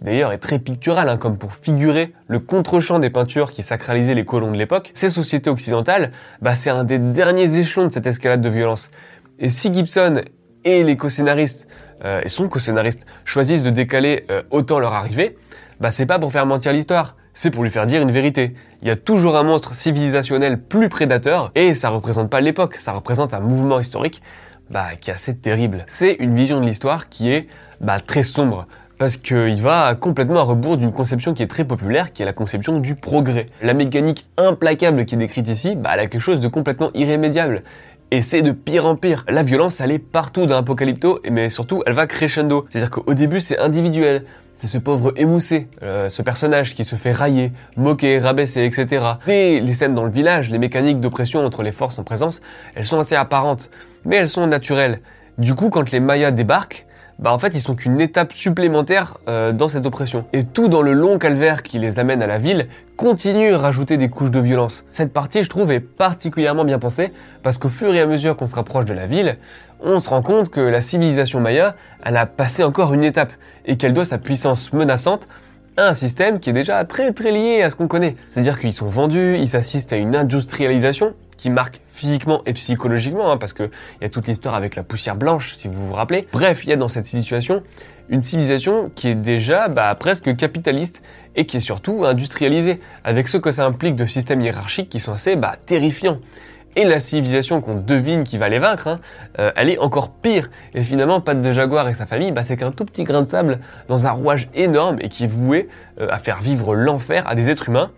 d'ailleurs 0.02 0.32
est 0.32 0.38
très 0.38 0.58
pictural, 0.58 1.08
hein, 1.08 1.16
comme 1.16 1.36
pour 1.36 1.54
figurer 1.54 2.12
le 2.28 2.38
contre-champ 2.38 2.98
des 2.98 3.10
peintures 3.10 3.52
qui 3.52 3.62
sacralisaient 3.62 4.14
les 4.14 4.24
colons 4.24 4.50
de 4.50 4.56
l'époque, 4.56 4.90
ces 4.94 5.10
sociétés 5.10 5.50
occidentales, 5.50 6.12
bah, 6.40 6.54
c'est 6.54 6.70
un 6.70 6.84
des 6.84 6.98
derniers 6.98 7.58
échelons 7.58 7.86
de 7.86 7.92
cette 7.92 8.06
escalade 8.06 8.40
de 8.40 8.48
violence. 8.48 8.90
Et 9.38 9.48
si 9.48 9.72
Gibson 9.72 10.22
et 10.64 10.84
les 10.84 10.96
co-scénaristes 10.96 11.66
euh, 12.04 12.20
et 12.24 12.28
son 12.28 12.48
co-scénariste 12.48 13.06
choisissent 13.24 13.62
de 13.62 13.70
décaler 13.70 14.26
euh, 14.30 14.42
autant 14.50 14.78
leur 14.78 14.94
arrivée, 14.94 15.36
bah 15.80 15.90
c'est 15.90 16.06
pas 16.06 16.18
pour 16.18 16.32
faire 16.32 16.46
mentir 16.46 16.72
l'histoire, 16.72 17.16
c'est 17.32 17.50
pour 17.50 17.62
lui 17.62 17.70
faire 17.70 17.86
dire 17.86 18.02
une 18.02 18.10
vérité. 18.10 18.54
Il 18.82 18.88
y 18.88 18.90
a 18.90 18.96
toujours 18.96 19.36
un 19.36 19.42
monstre 19.42 19.74
civilisationnel 19.74 20.60
plus 20.60 20.88
prédateur, 20.88 21.52
et 21.54 21.74
ça 21.74 21.88
représente 21.88 22.28
pas 22.30 22.40
l'époque, 22.40 22.76
ça 22.76 22.92
représente 22.92 23.32
un 23.32 23.40
mouvement 23.40 23.80
historique 23.80 24.20
bah, 24.70 24.96
qui 25.00 25.10
est 25.10 25.14
assez 25.14 25.36
terrible. 25.36 25.84
C'est 25.88 26.14
une 26.20 26.34
vision 26.34 26.60
de 26.60 26.66
l'histoire 26.66 27.08
qui 27.08 27.30
est 27.30 27.48
bah, 27.80 27.98
très 28.00 28.22
sombre, 28.22 28.66
parce 29.00 29.16
qu'il 29.16 29.62
va 29.62 29.94
complètement 29.94 30.40
à 30.40 30.42
rebours 30.42 30.76
d'une 30.76 30.92
conception 30.92 31.32
qui 31.32 31.42
est 31.42 31.46
très 31.46 31.64
populaire, 31.64 32.12
qui 32.12 32.20
est 32.20 32.26
la 32.26 32.34
conception 32.34 32.80
du 32.80 32.94
progrès. 32.94 33.46
La 33.62 33.72
mécanique 33.72 34.26
implacable 34.36 35.06
qui 35.06 35.14
est 35.14 35.18
décrite 35.18 35.48
ici, 35.48 35.74
bah, 35.74 35.92
elle 35.94 36.00
a 36.00 36.06
quelque 36.06 36.20
chose 36.20 36.38
de 36.38 36.48
complètement 36.48 36.90
irrémédiable. 36.92 37.62
Et 38.10 38.20
c'est 38.20 38.42
de 38.42 38.52
pire 38.52 38.84
en 38.84 38.96
pire. 38.96 39.24
La 39.26 39.42
violence, 39.42 39.80
elle 39.80 39.90
est 39.90 39.98
partout 39.98 40.44
dans 40.44 40.58
Apocalypto, 40.58 41.20
mais 41.30 41.48
surtout, 41.48 41.82
elle 41.86 41.94
va 41.94 42.06
crescendo. 42.06 42.66
C'est-à-dire 42.68 42.90
qu'au 42.90 43.14
début, 43.14 43.40
c'est 43.40 43.58
individuel. 43.58 44.26
C'est 44.54 44.66
ce 44.66 44.76
pauvre 44.76 45.14
émoussé, 45.16 45.68
euh, 45.82 46.10
ce 46.10 46.20
personnage 46.20 46.74
qui 46.74 46.84
se 46.84 46.96
fait 46.96 47.12
railler, 47.12 47.52
moquer, 47.78 48.18
rabaisser, 48.18 48.66
etc. 48.66 49.02
Dès 49.24 49.60
les 49.60 49.72
scènes 49.72 49.94
dans 49.94 50.04
le 50.04 50.10
village, 50.10 50.50
les 50.50 50.58
mécaniques 50.58 50.98
d'oppression 50.98 51.42
entre 51.42 51.62
les 51.62 51.72
forces 51.72 51.98
en 51.98 52.04
présence, 52.04 52.42
elles 52.74 52.84
sont 52.84 52.98
assez 52.98 53.16
apparentes, 53.16 53.70
mais 54.04 54.16
elles 54.16 54.28
sont 54.28 54.46
naturelles. 54.46 55.00
Du 55.38 55.54
coup, 55.54 55.70
quand 55.70 55.90
les 55.90 56.00
Mayas 56.00 56.32
débarquent, 56.32 56.84
bah 57.20 57.32
en 57.32 57.38
fait 57.38 57.54
ils 57.54 57.60
sont 57.60 57.74
qu'une 57.74 58.00
étape 58.00 58.32
supplémentaire 58.32 59.18
euh, 59.28 59.52
dans 59.52 59.68
cette 59.68 59.86
oppression. 59.86 60.24
Et 60.32 60.42
tout 60.42 60.68
dans 60.68 60.82
le 60.82 60.92
long 60.92 61.18
calvaire 61.18 61.62
qui 61.62 61.78
les 61.78 61.98
amène 61.98 62.22
à 62.22 62.26
la 62.26 62.38
ville 62.38 62.66
continue 62.96 63.52
à 63.52 63.58
rajouter 63.58 63.96
des 63.96 64.08
couches 64.08 64.30
de 64.30 64.40
violence. 64.40 64.84
Cette 64.90 65.12
partie 65.12 65.42
je 65.42 65.48
trouve 65.48 65.70
est 65.70 65.80
particulièrement 65.80 66.64
bien 66.64 66.78
pensée 66.78 67.12
parce 67.42 67.58
qu'au 67.58 67.68
fur 67.68 67.94
et 67.94 68.00
à 68.00 68.06
mesure 68.06 68.36
qu'on 68.36 68.46
se 68.46 68.54
rapproche 68.54 68.86
de 68.86 68.94
la 68.94 69.06
ville, 69.06 69.36
on 69.80 69.98
se 69.98 70.08
rend 70.08 70.22
compte 70.22 70.48
que 70.48 70.60
la 70.60 70.80
civilisation 70.80 71.40
maya, 71.40 71.76
elle 72.04 72.16
a 72.16 72.26
passé 72.26 72.64
encore 72.64 72.94
une 72.94 73.04
étape 73.04 73.32
et 73.66 73.76
qu'elle 73.76 73.92
doit 73.92 74.04
sa 74.04 74.18
puissance 74.18 74.72
menaçante 74.72 75.28
un 75.88 75.94
système 75.94 76.40
qui 76.40 76.50
est 76.50 76.52
déjà 76.52 76.84
très 76.84 77.12
très 77.12 77.32
lié 77.32 77.62
à 77.62 77.70
ce 77.70 77.76
qu'on 77.76 77.88
connaît. 77.88 78.16
C'est-à-dire 78.28 78.58
qu'ils 78.58 78.72
sont 78.72 78.88
vendus, 78.88 79.36
ils 79.38 79.56
assistent 79.56 79.92
à 79.92 79.96
une 79.96 80.16
industrialisation 80.16 81.14
qui 81.36 81.48
marque 81.50 81.80
physiquement 81.92 82.42
et 82.44 82.52
psychologiquement, 82.52 83.32
hein, 83.32 83.38
parce 83.38 83.54
qu'il 83.54 83.70
y 84.02 84.04
a 84.04 84.08
toute 84.08 84.26
l'histoire 84.26 84.54
avec 84.54 84.76
la 84.76 84.82
poussière 84.82 85.16
blanche, 85.16 85.54
si 85.54 85.68
vous 85.68 85.86
vous 85.86 85.94
rappelez. 85.94 86.28
Bref, 86.32 86.64
il 86.64 86.70
y 86.70 86.72
a 86.72 86.76
dans 86.76 86.88
cette 86.88 87.06
situation 87.06 87.62
une 88.10 88.22
civilisation 88.22 88.90
qui 88.94 89.08
est 89.08 89.14
déjà 89.14 89.68
bah, 89.68 89.94
presque 89.94 90.36
capitaliste 90.36 91.02
et 91.36 91.46
qui 91.46 91.56
est 91.56 91.60
surtout 91.60 92.04
industrialisée, 92.04 92.80
avec 93.04 93.28
ce 93.28 93.38
que 93.38 93.52
ça 93.52 93.64
implique 93.64 93.94
de 93.94 94.04
systèmes 94.04 94.40
hiérarchiques 94.40 94.88
qui 94.88 95.00
sont 95.00 95.12
assez 95.12 95.36
bah, 95.36 95.56
terrifiants. 95.64 96.18
Et 96.80 96.84
la 96.84 96.98
civilisation 96.98 97.60
qu'on 97.60 97.74
devine 97.74 98.24
qui 98.24 98.38
va 98.38 98.48
les 98.48 98.58
vaincre, 98.58 98.88
hein, 98.88 99.00
euh, 99.38 99.52
elle 99.54 99.68
est 99.68 99.76
encore 99.76 100.08
pire. 100.08 100.48
Et 100.72 100.82
finalement, 100.82 101.20
Pat 101.20 101.38
de 101.38 101.52
Jaguar 101.52 101.86
et 101.90 101.92
sa 101.92 102.06
famille, 102.06 102.32
bah, 102.32 102.42
c'est 102.42 102.56
qu'un 102.56 102.70
tout 102.70 102.86
petit 102.86 103.04
grain 103.04 103.20
de 103.20 103.28
sable 103.28 103.58
dans 103.86 104.06
un 104.06 104.12
rouage 104.12 104.48
énorme 104.54 104.96
et 105.02 105.10
qui 105.10 105.24
est 105.24 105.26
voué 105.26 105.68
euh, 106.00 106.08
à 106.10 106.16
faire 106.16 106.40
vivre 106.40 106.74
l'enfer 106.74 107.28
à 107.28 107.34
des 107.34 107.50
êtres 107.50 107.68
humains 107.68 107.90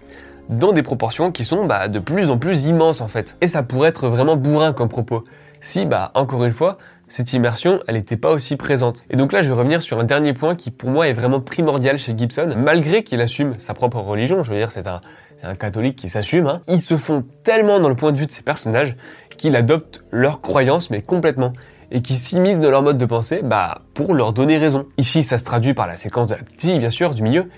dans 0.48 0.72
des 0.72 0.82
proportions 0.82 1.30
qui 1.30 1.44
sont 1.44 1.64
bah, 1.64 1.86
de 1.86 2.00
plus 2.00 2.28
en 2.28 2.38
plus 2.38 2.64
immenses 2.64 3.00
en 3.00 3.06
fait. 3.06 3.36
Et 3.40 3.46
ça 3.46 3.62
pourrait 3.62 3.90
être 3.90 4.08
vraiment 4.08 4.34
bourrin 4.34 4.72
comme 4.72 4.88
propos. 4.88 5.22
Si, 5.60 5.86
bah, 5.86 6.10
encore 6.14 6.44
une 6.44 6.50
fois, 6.50 6.76
cette 7.12 7.34
immersion, 7.34 7.80
elle 7.86 7.96
n'était 7.96 8.16
pas 8.16 8.30
aussi 8.30 8.56
présente. 8.56 9.04
Et 9.10 9.16
donc 9.16 9.32
là, 9.32 9.42
je 9.42 9.48
vais 9.48 9.54
revenir 9.54 9.82
sur 9.82 10.00
un 10.00 10.04
dernier 10.04 10.32
point 10.32 10.54
qui 10.54 10.70
pour 10.70 10.88
moi 10.88 11.08
est 11.08 11.12
vraiment 11.12 11.40
primordial 11.40 11.98
chez 11.98 12.16
Gibson, 12.16 12.54
malgré 12.56 13.02
qu'il 13.02 13.20
assume 13.20 13.52
sa 13.58 13.74
propre 13.74 13.98
religion, 13.98 14.42
je 14.42 14.50
veux 14.50 14.56
dire, 14.56 14.70
c'est 14.70 14.86
un, 14.86 15.02
catholique 15.56 15.96
qui 15.96 16.08
s'assume, 16.08 16.46
hein. 16.46 16.62
ils 16.68 16.80
se 16.80 16.96
font 16.96 17.22
tellement 17.42 17.80
dans 17.80 17.90
le 17.90 17.96
point 17.96 18.12
de 18.12 18.16
vue 18.16 18.24
de 18.24 18.30
ces 18.30 18.42
personnages 18.42 18.96
qu'il 19.36 19.56
adopte 19.56 20.04
leurs 20.10 20.40
croyances, 20.40 20.88
mais 20.88 21.02
complètement 21.02 21.52
et 21.90 22.00
qui 22.00 22.14
s'immiscent 22.14 22.60
dans 22.60 22.70
leur 22.70 22.80
mode 22.80 22.96
de 22.96 23.04
pensée 23.04 23.40
bah, 23.42 23.82
pour 23.92 24.14
leur 24.14 24.32
donner 24.32 24.56
raison. 24.56 24.86
Ici, 24.96 25.22
ça 25.22 25.36
se 25.36 25.44
traduit 25.44 25.74
par 25.74 25.86
la 25.86 25.96
séquence 25.96 26.28
de 26.28 26.34
la 26.34 26.42
petite, 26.42 26.78
bien 26.78 26.88
sûr, 26.88 27.12
du 27.12 27.22
milieu, 27.22 27.50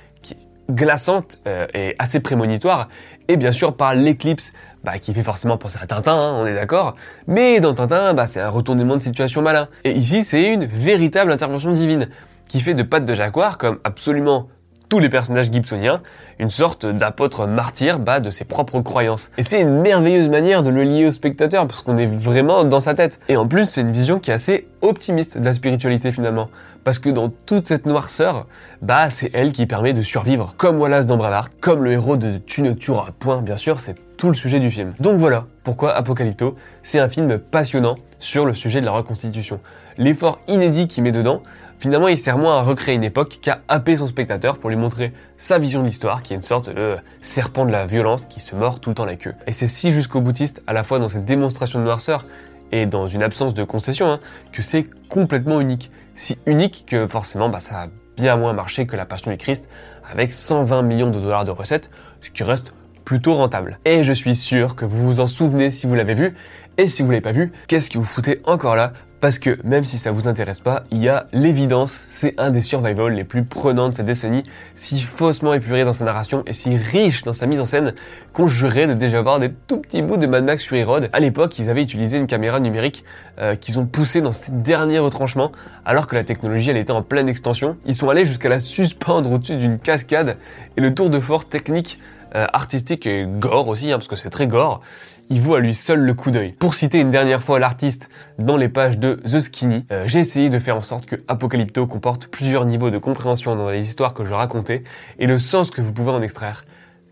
glaçante 0.71 1.39
euh, 1.47 1.67
et 1.75 1.95
assez 1.99 2.21
prémonitoire, 2.21 2.89
et 3.29 3.37
bien 3.37 3.53
sûr 3.53 3.77
par 3.77 3.95
l'éclipse 3.95 4.53
bah, 4.85 4.99
qui 4.99 5.15
fait 5.15 5.23
forcément 5.23 5.57
penser 5.57 5.79
à 5.81 5.87
Tintin, 5.87 6.13
hein, 6.13 6.39
on 6.41 6.47
est 6.47 6.55
d'accord, 6.55 6.95
mais 7.27 7.61
dans 7.61 7.75
Tintin, 7.75 8.13
bah, 8.13 8.27
c'est 8.27 8.41
un 8.41 8.51
retournement 8.51 8.97
de 8.97 9.03
situation 9.03 9.41
malin. 9.41 9.69
Et 9.85 9.93
ici, 9.93 10.23
c'est 10.25 10.53
une 10.53 10.67
véritable 10.67 11.33
intervention 11.33 11.73
divine, 11.73 12.09
qui 12.49 12.61
fait 12.61 12.75
de 12.75 12.83
Pat 12.83 13.03
de 13.03 13.15
Jaguar, 13.15 13.57
comme 13.57 13.79
absolument 13.85 14.49
tous 14.91 14.99
les 14.99 15.09
personnages 15.09 15.51
gibsoniens, 15.51 16.03
une 16.39 16.51
sorte 16.51 16.85
d'apôtre 16.85 17.47
martyr 17.47 17.99
bah, 17.99 18.21
de 18.21 18.29
ses 18.29 18.45
propres 18.45 18.81
croyances. 18.81 19.31
Et 19.39 19.43
c'est 19.43 19.61
une 19.61 19.81
merveilleuse 19.81 20.29
manière 20.29 20.63
de 20.63 20.69
le 20.69 20.83
lier 20.83 21.07
au 21.07 21.13
spectateur, 21.13 21.67
parce 21.67 21.83
qu'on 21.83 21.97
est 21.97 22.07
vraiment 22.07 22.65
dans 22.65 22.81
sa 22.81 22.93
tête. 22.93 23.21
Et 23.29 23.37
en 23.37 23.49
plus, 23.49 23.65
c'est 23.65 23.81
une 23.81 23.93
vision 23.93 24.19
qui 24.19 24.31
est 24.31 24.35
assez 24.35 24.69
optimiste 24.83 25.39
de 25.39 25.45
la 25.45 25.55
spiritualité 25.55 26.13
finalement. 26.13 26.51
Parce 26.85 26.99
que 26.99 27.09
dans 27.09 27.31
toute 27.31 27.67
cette 27.67 27.87
noirceur, 27.87 28.47
bah 28.83 29.09
c'est 29.09 29.31
elle 29.33 29.53
qui 29.53 29.65
permet 29.65 29.95
de 29.95 30.03
survivre. 30.03 30.55
Comme 30.59 30.79
Wallace 30.79 31.07
dans 31.07 31.17
Bravart, 31.17 31.49
comme 31.61 31.83
le 31.83 31.93
héros 31.93 32.19
de 32.19 32.37
Tu 32.37 32.61
ne 32.61 32.73
tueras 32.73 33.09
point, 33.19 33.41
bien 33.41 33.57
sûr, 33.57 33.81
c'est 33.81 33.95
tout 34.19 34.29
le 34.29 34.35
sujet 34.35 34.61
du 34.61 34.71
film. 34.71 34.93
Donc 35.01 35.19
voilà 35.19 35.47
pourquoi 35.63 35.95
Apocalypto, 35.95 36.57
c'est 36.83 36.99
un 36.99 37.09
film 37.09 37.39
passionnant 37.39 37.95
sur 38.19 38.45
le 38.45 38.53
sujet 38.53 38.83
de 38.83 38.87
la 38.87 38.93
reconstitution. 38.93 39.61
L'effort 39.97 40.41
inédit 40.47 40.87
qu'il 40.87 41.03
met 41.05 41.13
dedans, 41.13 41.43
finalement 41.79 42.09
il 42.09 42.19
sert 42.19 42.37
moins 42.37 42.59
à 42.59 42.63
recréer 42.63 42.95
une 42.95 43.05
époque 43.05 43.39
qu'à 43.41 43.63
happer 43.69 43.97
son 43.97 44.07
spectateur 44.07 44.59
pour 44.59 44.69
lui 44.69 44.77
montrer 44.77 45.15
sa 45.39 45.59
vision 45.59 45.81
de 45.81 45.87
l'histoire, 45.87 46.23
qui 46.23 46.35
est 46.35 46.37
une 46.37 46.43
sorte 46.43 46.69
de 46.69 46.97
serpent 47.23 47.65
de 47.65 47.73
la 47.73 47.87
violence 47.87 48.27
qui 48.27 48.41
se 48.41 48.55
mord 48.55 48.81
tout 48.81 48.91
le 48.91 48.95
temps 48.95 49.07
la 49.07 49.17
queue. 49.17 49.35
Et 49.47 49.53
c'est 49.53 49.69
si 49.69 49.91
jusqu'au 49.91 50.21
boutiste, 50.21 50.63
à 50.67 50.75
la 50.75 50.85
fois 50.85 50.99
dans 50.99 51.09
cette 51.09 51.25
démonstration 51.25 51.79
de 51.79 51.85
noirceur 51.85 52.27
et 52.73 52.87
dans 52.87 53.07
une 53.07 53.23
absence 53.23 53.55
de 53.55 53.65
concession, 53.65 54.11
hein, 54.11 54.21
que 54.53 54.61
c'est 54.61 54.87
complètement 55.09 55.61
unique 55.61 55.91
si 56.15 56.39
unique 56.47 56.85
que 56.89 57.07
forcément 57.07 57.49
bah, 57.49 57.61
ça 57.61 57.83
a 57.83 57.89
bien 58.17 58.37
moins 58.37 58.53
marché 58.53 58.87
que 58.87 58.97
la 58.97 59.07
Passion 59.07 59.31
du 59.31 59.37
Christ 59.37 59.69
avec 60.11 60.33
120 60.33 60.83
millions 60.83 61.11
de 61.11 61.19
dollars 61.19 61.45
de 61.45 61.51
recettes, 61.51 61.91
ce 62.21 62.31
qui 62.31 62.43
reste 62.45 62.75
plutôt 63.05 63.35
rentable. 63.35 63.79
Et 63.85 64.05
je 64.05 64.13
suis 64.13 64.35
sûr 64.35 64.77
que 64.77 64.85
vous 64.85 65.05
vous 65.05 65.21
en 65.21 65.27
souvenez 65.27 65.71
si 65.71 65.87
vous 65.87 65.95
l'avez 65.95 66.15
vu, 66.15 66.35
et 66.79 66.89
si 66.89 67.03
vous 67.03 67.11
l'avez 67.11 67.21
pas 67.21 67.33
vu, 67.33 67.51
qu'est-ce 67.69 67.91
que 67.91 67.99
vous 67.99 68.05
foutez 68.05 68.41
encore 68.45 68.77
là? 68.77 68.93
Parce 69.21 69.39
que 69.39 69.59
même 69.65 69.87
si 69.87 69.97
ça 69.97 70.11
vous 70.11 70.29
intéresse 70.29 70.61
pas, 70.61 70.83
il 70.91 70.99
y 70.99 71.09
a 71.09 71.29
l'évidence, 71.33 72.05
c'est 72.09 72.35
un 72.37 72.51
des 72.51 72.61
survival 72.61 73.15
les 73.15 73.25
plus 73.25 73.43
prenants 73.43 73.89
de 73.89 73.95
cette 73.95 74.05
décennie, 74.05 74.43
si 74.75 75.01
faussement 75.01 75.55
épuré 75.55 75.85
dans 75.85 75.95
sa 75.95 76.05
narration 76.05 76.43
et 76.47 76.53
si 76.53 76.77
riche 76.77 77.23
dans 77.23 77.33
sa 77.33 77.47
mise 77.47 77.59
en 77.59 77.65
scène 77.65 77.95
qu'on 78.35 78.47
jurait 78.47 78.87
de 78.87 78.93
déjà 78.93 79.23
voir 79.23 79.39
des 79.39 79.51
tout 79.51 79.79
petits 79.79 80.03
bouts 80.03 80.19
de 80.19 80.27
Mad 80.27 80.45
Max 80.45 80.63
sur 80.63 80.87
Road. 80.87 81.09
À 81.15 81.21
l'époque, 81.21 81.59
ils 81.59 81.71
avaient 81.71 81.83
utilisé 81.83 82.19
une 82.19 82.27
caméra 82.27 82.61
numérique 82.61 83.03
euh, 83.39 83.55
qu'ils 83.55 83.79
ont 83.79 83.87
poussée 83.87 84.21
dans 84.21 84.33
ces 84.33 84.53
derniers 84.53 84.99
retranchements, 84.99 85.53
alors 85.87 86.07
que 86.07 86.17
la 86.17 86.25
technologie 86.25 86.73
était 86.73 86.91
en 86.91 87.03
pleine 87.03 87.29
extension. 87.29 87.79
Ils 87.87 87.95
sont 87.95 88.11
allés 88.11 88.27
jusqu'à 88.27 88.51
la 88.51 88.61
suspendre 88.61 89.33
au-dessus 89.33 89.57
d'une 89.57 89.79
cascade 89.79 90.37
et 90.77 90.83
le 90.83 90.93
tour 90.93 91.09
de 91.09 91.19
force 91.19 91.49
technique 91.49 91.99
euh, 92.35 92.47
artistique 92.53 93.07
et 93.07 93.25
gore 93.27 93.69
aussi, 93.69 93.93
hein, 93.93 93.97
parce 93.97 94.09
que 94.09 94.17
c'est 94.17 94.29
très 94.29 94.49
gore, 94.49 94.81
il 95.29 95.41
vaut 95.41 95.55
à 95.55 95.61
lui 95.61 95.75
seul 95.75 96.01
le 96.01 96.15
coup 96.15 96.31
d'œil. 96.31 96.53
Pour 96.53 96.75
citer 96.75 97.01
une 97.01 97.11
dernière 97.11 97.43
fois 97.43 97.59
l'artiste 97.59 98.09
dans 98.39 98.57
les 98.57 98.69
pages 98.69 98.99
de 98.99 99.15
The 99.25 99.41
Skinny, 99.41 99.87
euh, 99.91 100.05
j'ai 100.07 100.21
essayé 100.21 100.49
de 100.49 100.59
faire 100.59 100.77
en 100.77 100.83
sorte 100.83 101.07
que 101.07 101.17
Apocalypto 101.29 101.87
comporte 101.87 102.29
plusieurs 102.29 102.65
niveaux 102.65 102.91
de 102.91 102.99
compréhension 102.99 103.57
dans 103.57 103.71
les 103.71 103.87
histoires 103.87 104.15
que 104.15 104.25
je 104.25 104.33
racontais 104.33 104.85
et 105.19 105.27
le 105.27 105.39
sens 105.39 105.71
que 105.71 105.81
vous 105.81 105.93
pouvez 105.93 106.11
en 106.11 106.23
extraire. 106.23 106.65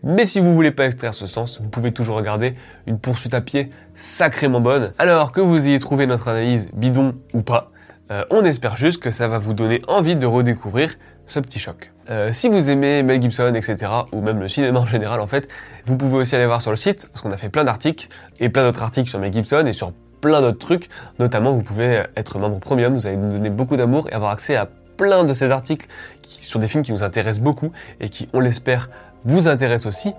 Mais 0.03 0.25
si 0.25 0.41
vous 0.41 0.53
voulez 0.53 0.71
pas 0.71 0.85
extraire 0.85 1.13
ce 1.13 1.27
sens, 1.27 1.61
vous 1.61 1.69
pouvez 1.69 1.91
toujours 1.91 2.17
regarder 2.17 2.53
une 2.87 2.99
poursuite 2.99 3.33
à 3.33 3.41
pied 3.41 3.71
sacrément 3.95 4.59
bonne. 4.59 4.91
Alors 4.99 5.31
que 5.31 5.39
vous 5.39 5.65
ayez 5.65 5.79
trouvé 5.79 6.07
notre 6.07 6.27
analyse 6.27 6.69
bidon 6.73 7.15
ou 7.33 7.41
pas, 7.41 7.71
euh, 8.11 8.25
on 8.29 8.43
espère 8.43 8.75
juste 8.75 9.01
que 9.01 9.11
ça 9.11 9.29
va 9.29 9.37
vous 9.37 9.53
donner 9.53 9.81
envie 9.87 10.17
de 10.17 10.25
redécouvrir 10.25 10.95
ce 11.27 11.39
petit 11.39 11.59
choc. 11.59 11.91
Euh, 12.09 12.33
si 12.33 12.49
vous 12.49 12.69
aimez 12.69 13.01
Mel 13.03 13.21
Gibson, 13.21 13.53
etc., 13.55 13.91
ou 14.11 14.21
même 14.21 14.39
le 14.39 14.47
cinéma 14.47 14.79
en 14.79 14.85
général, 14.85 15.21
en 15.21 15.27
fait, 15.27 15.47
vous 15.85 15.95
pouvez 15.95 16.17
aussi 16.17 16.35
aller 16.35 16.45
voir 16.45 16.61
sur 16.61 16.71
le 16.71 16.77
site, 16.77 17.07
parce 17.07 17.21
qu'on 17.21 17.31
a 17.31 17.37
fait 17.37 17.49
plein 17.49 17.63
d'articles, 17.63 18.07
et 18.39 18.49
plein 18.49 18.63
d'autres 18.63 18.83
articles 18.83 19.09
sur 19.09 19.19
Mel 19.19 19.31
Gibson, 19.31 19.65
et 19.65 19.73
sur 19.73 19.93
plein 20.21 20.41
d'autres 20.41 20.59
trucs. 20.59 20.89
Notamment, 21.19 21.51
vous 21.51 21.63
pouvez 21.63 22.03
être 22.15 22.39
membre 22.39 22.59
premium, 22.59 22.93
vous 22.93 23.07
allez 23.07 23.17
nous 23.17 23.31
donner 23.31 23.49
beaucoup 23.49 23.77
d'amour 23.77 24.09
et 24.09 24.13
avoir 24.13 24.31
accès 24.31 24.55
à 24.55 24.67
plein 24.97 25.23
de 25.23 25.33
ces 25.33 25.51
articles 25.51 25.87
sur 26.27 26.59
des 26.59 26.67
films 26.67 26.83
qui 26.83 26.91
nous 26.91 27.03
intéressent 27.03 27.43
beaucoup, 27.43 27.71
et 27.99 28.09
qui, 28.09 28.29
on 28.33 28.39
l'espère, 28.39 28.89
vous 29.25 29.47
intéressent 29.47 29.87
aussi. 29.87 30.13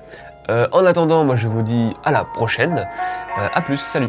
Euh, 0.51 0.67
en 0.73 0.85
attendant, 0.85 1.25
moi 1.25 1.37
je 1.37 1.49
vous 1.49 1.62
dis 1.62 1.93
à 2.05 2.12
la 2.12 2.25
prochaine. 2.25 2.87
Euh, 3.38 3.49
à 3.53 3.62
plus, 3.62 3.79
salut 3.79 4.09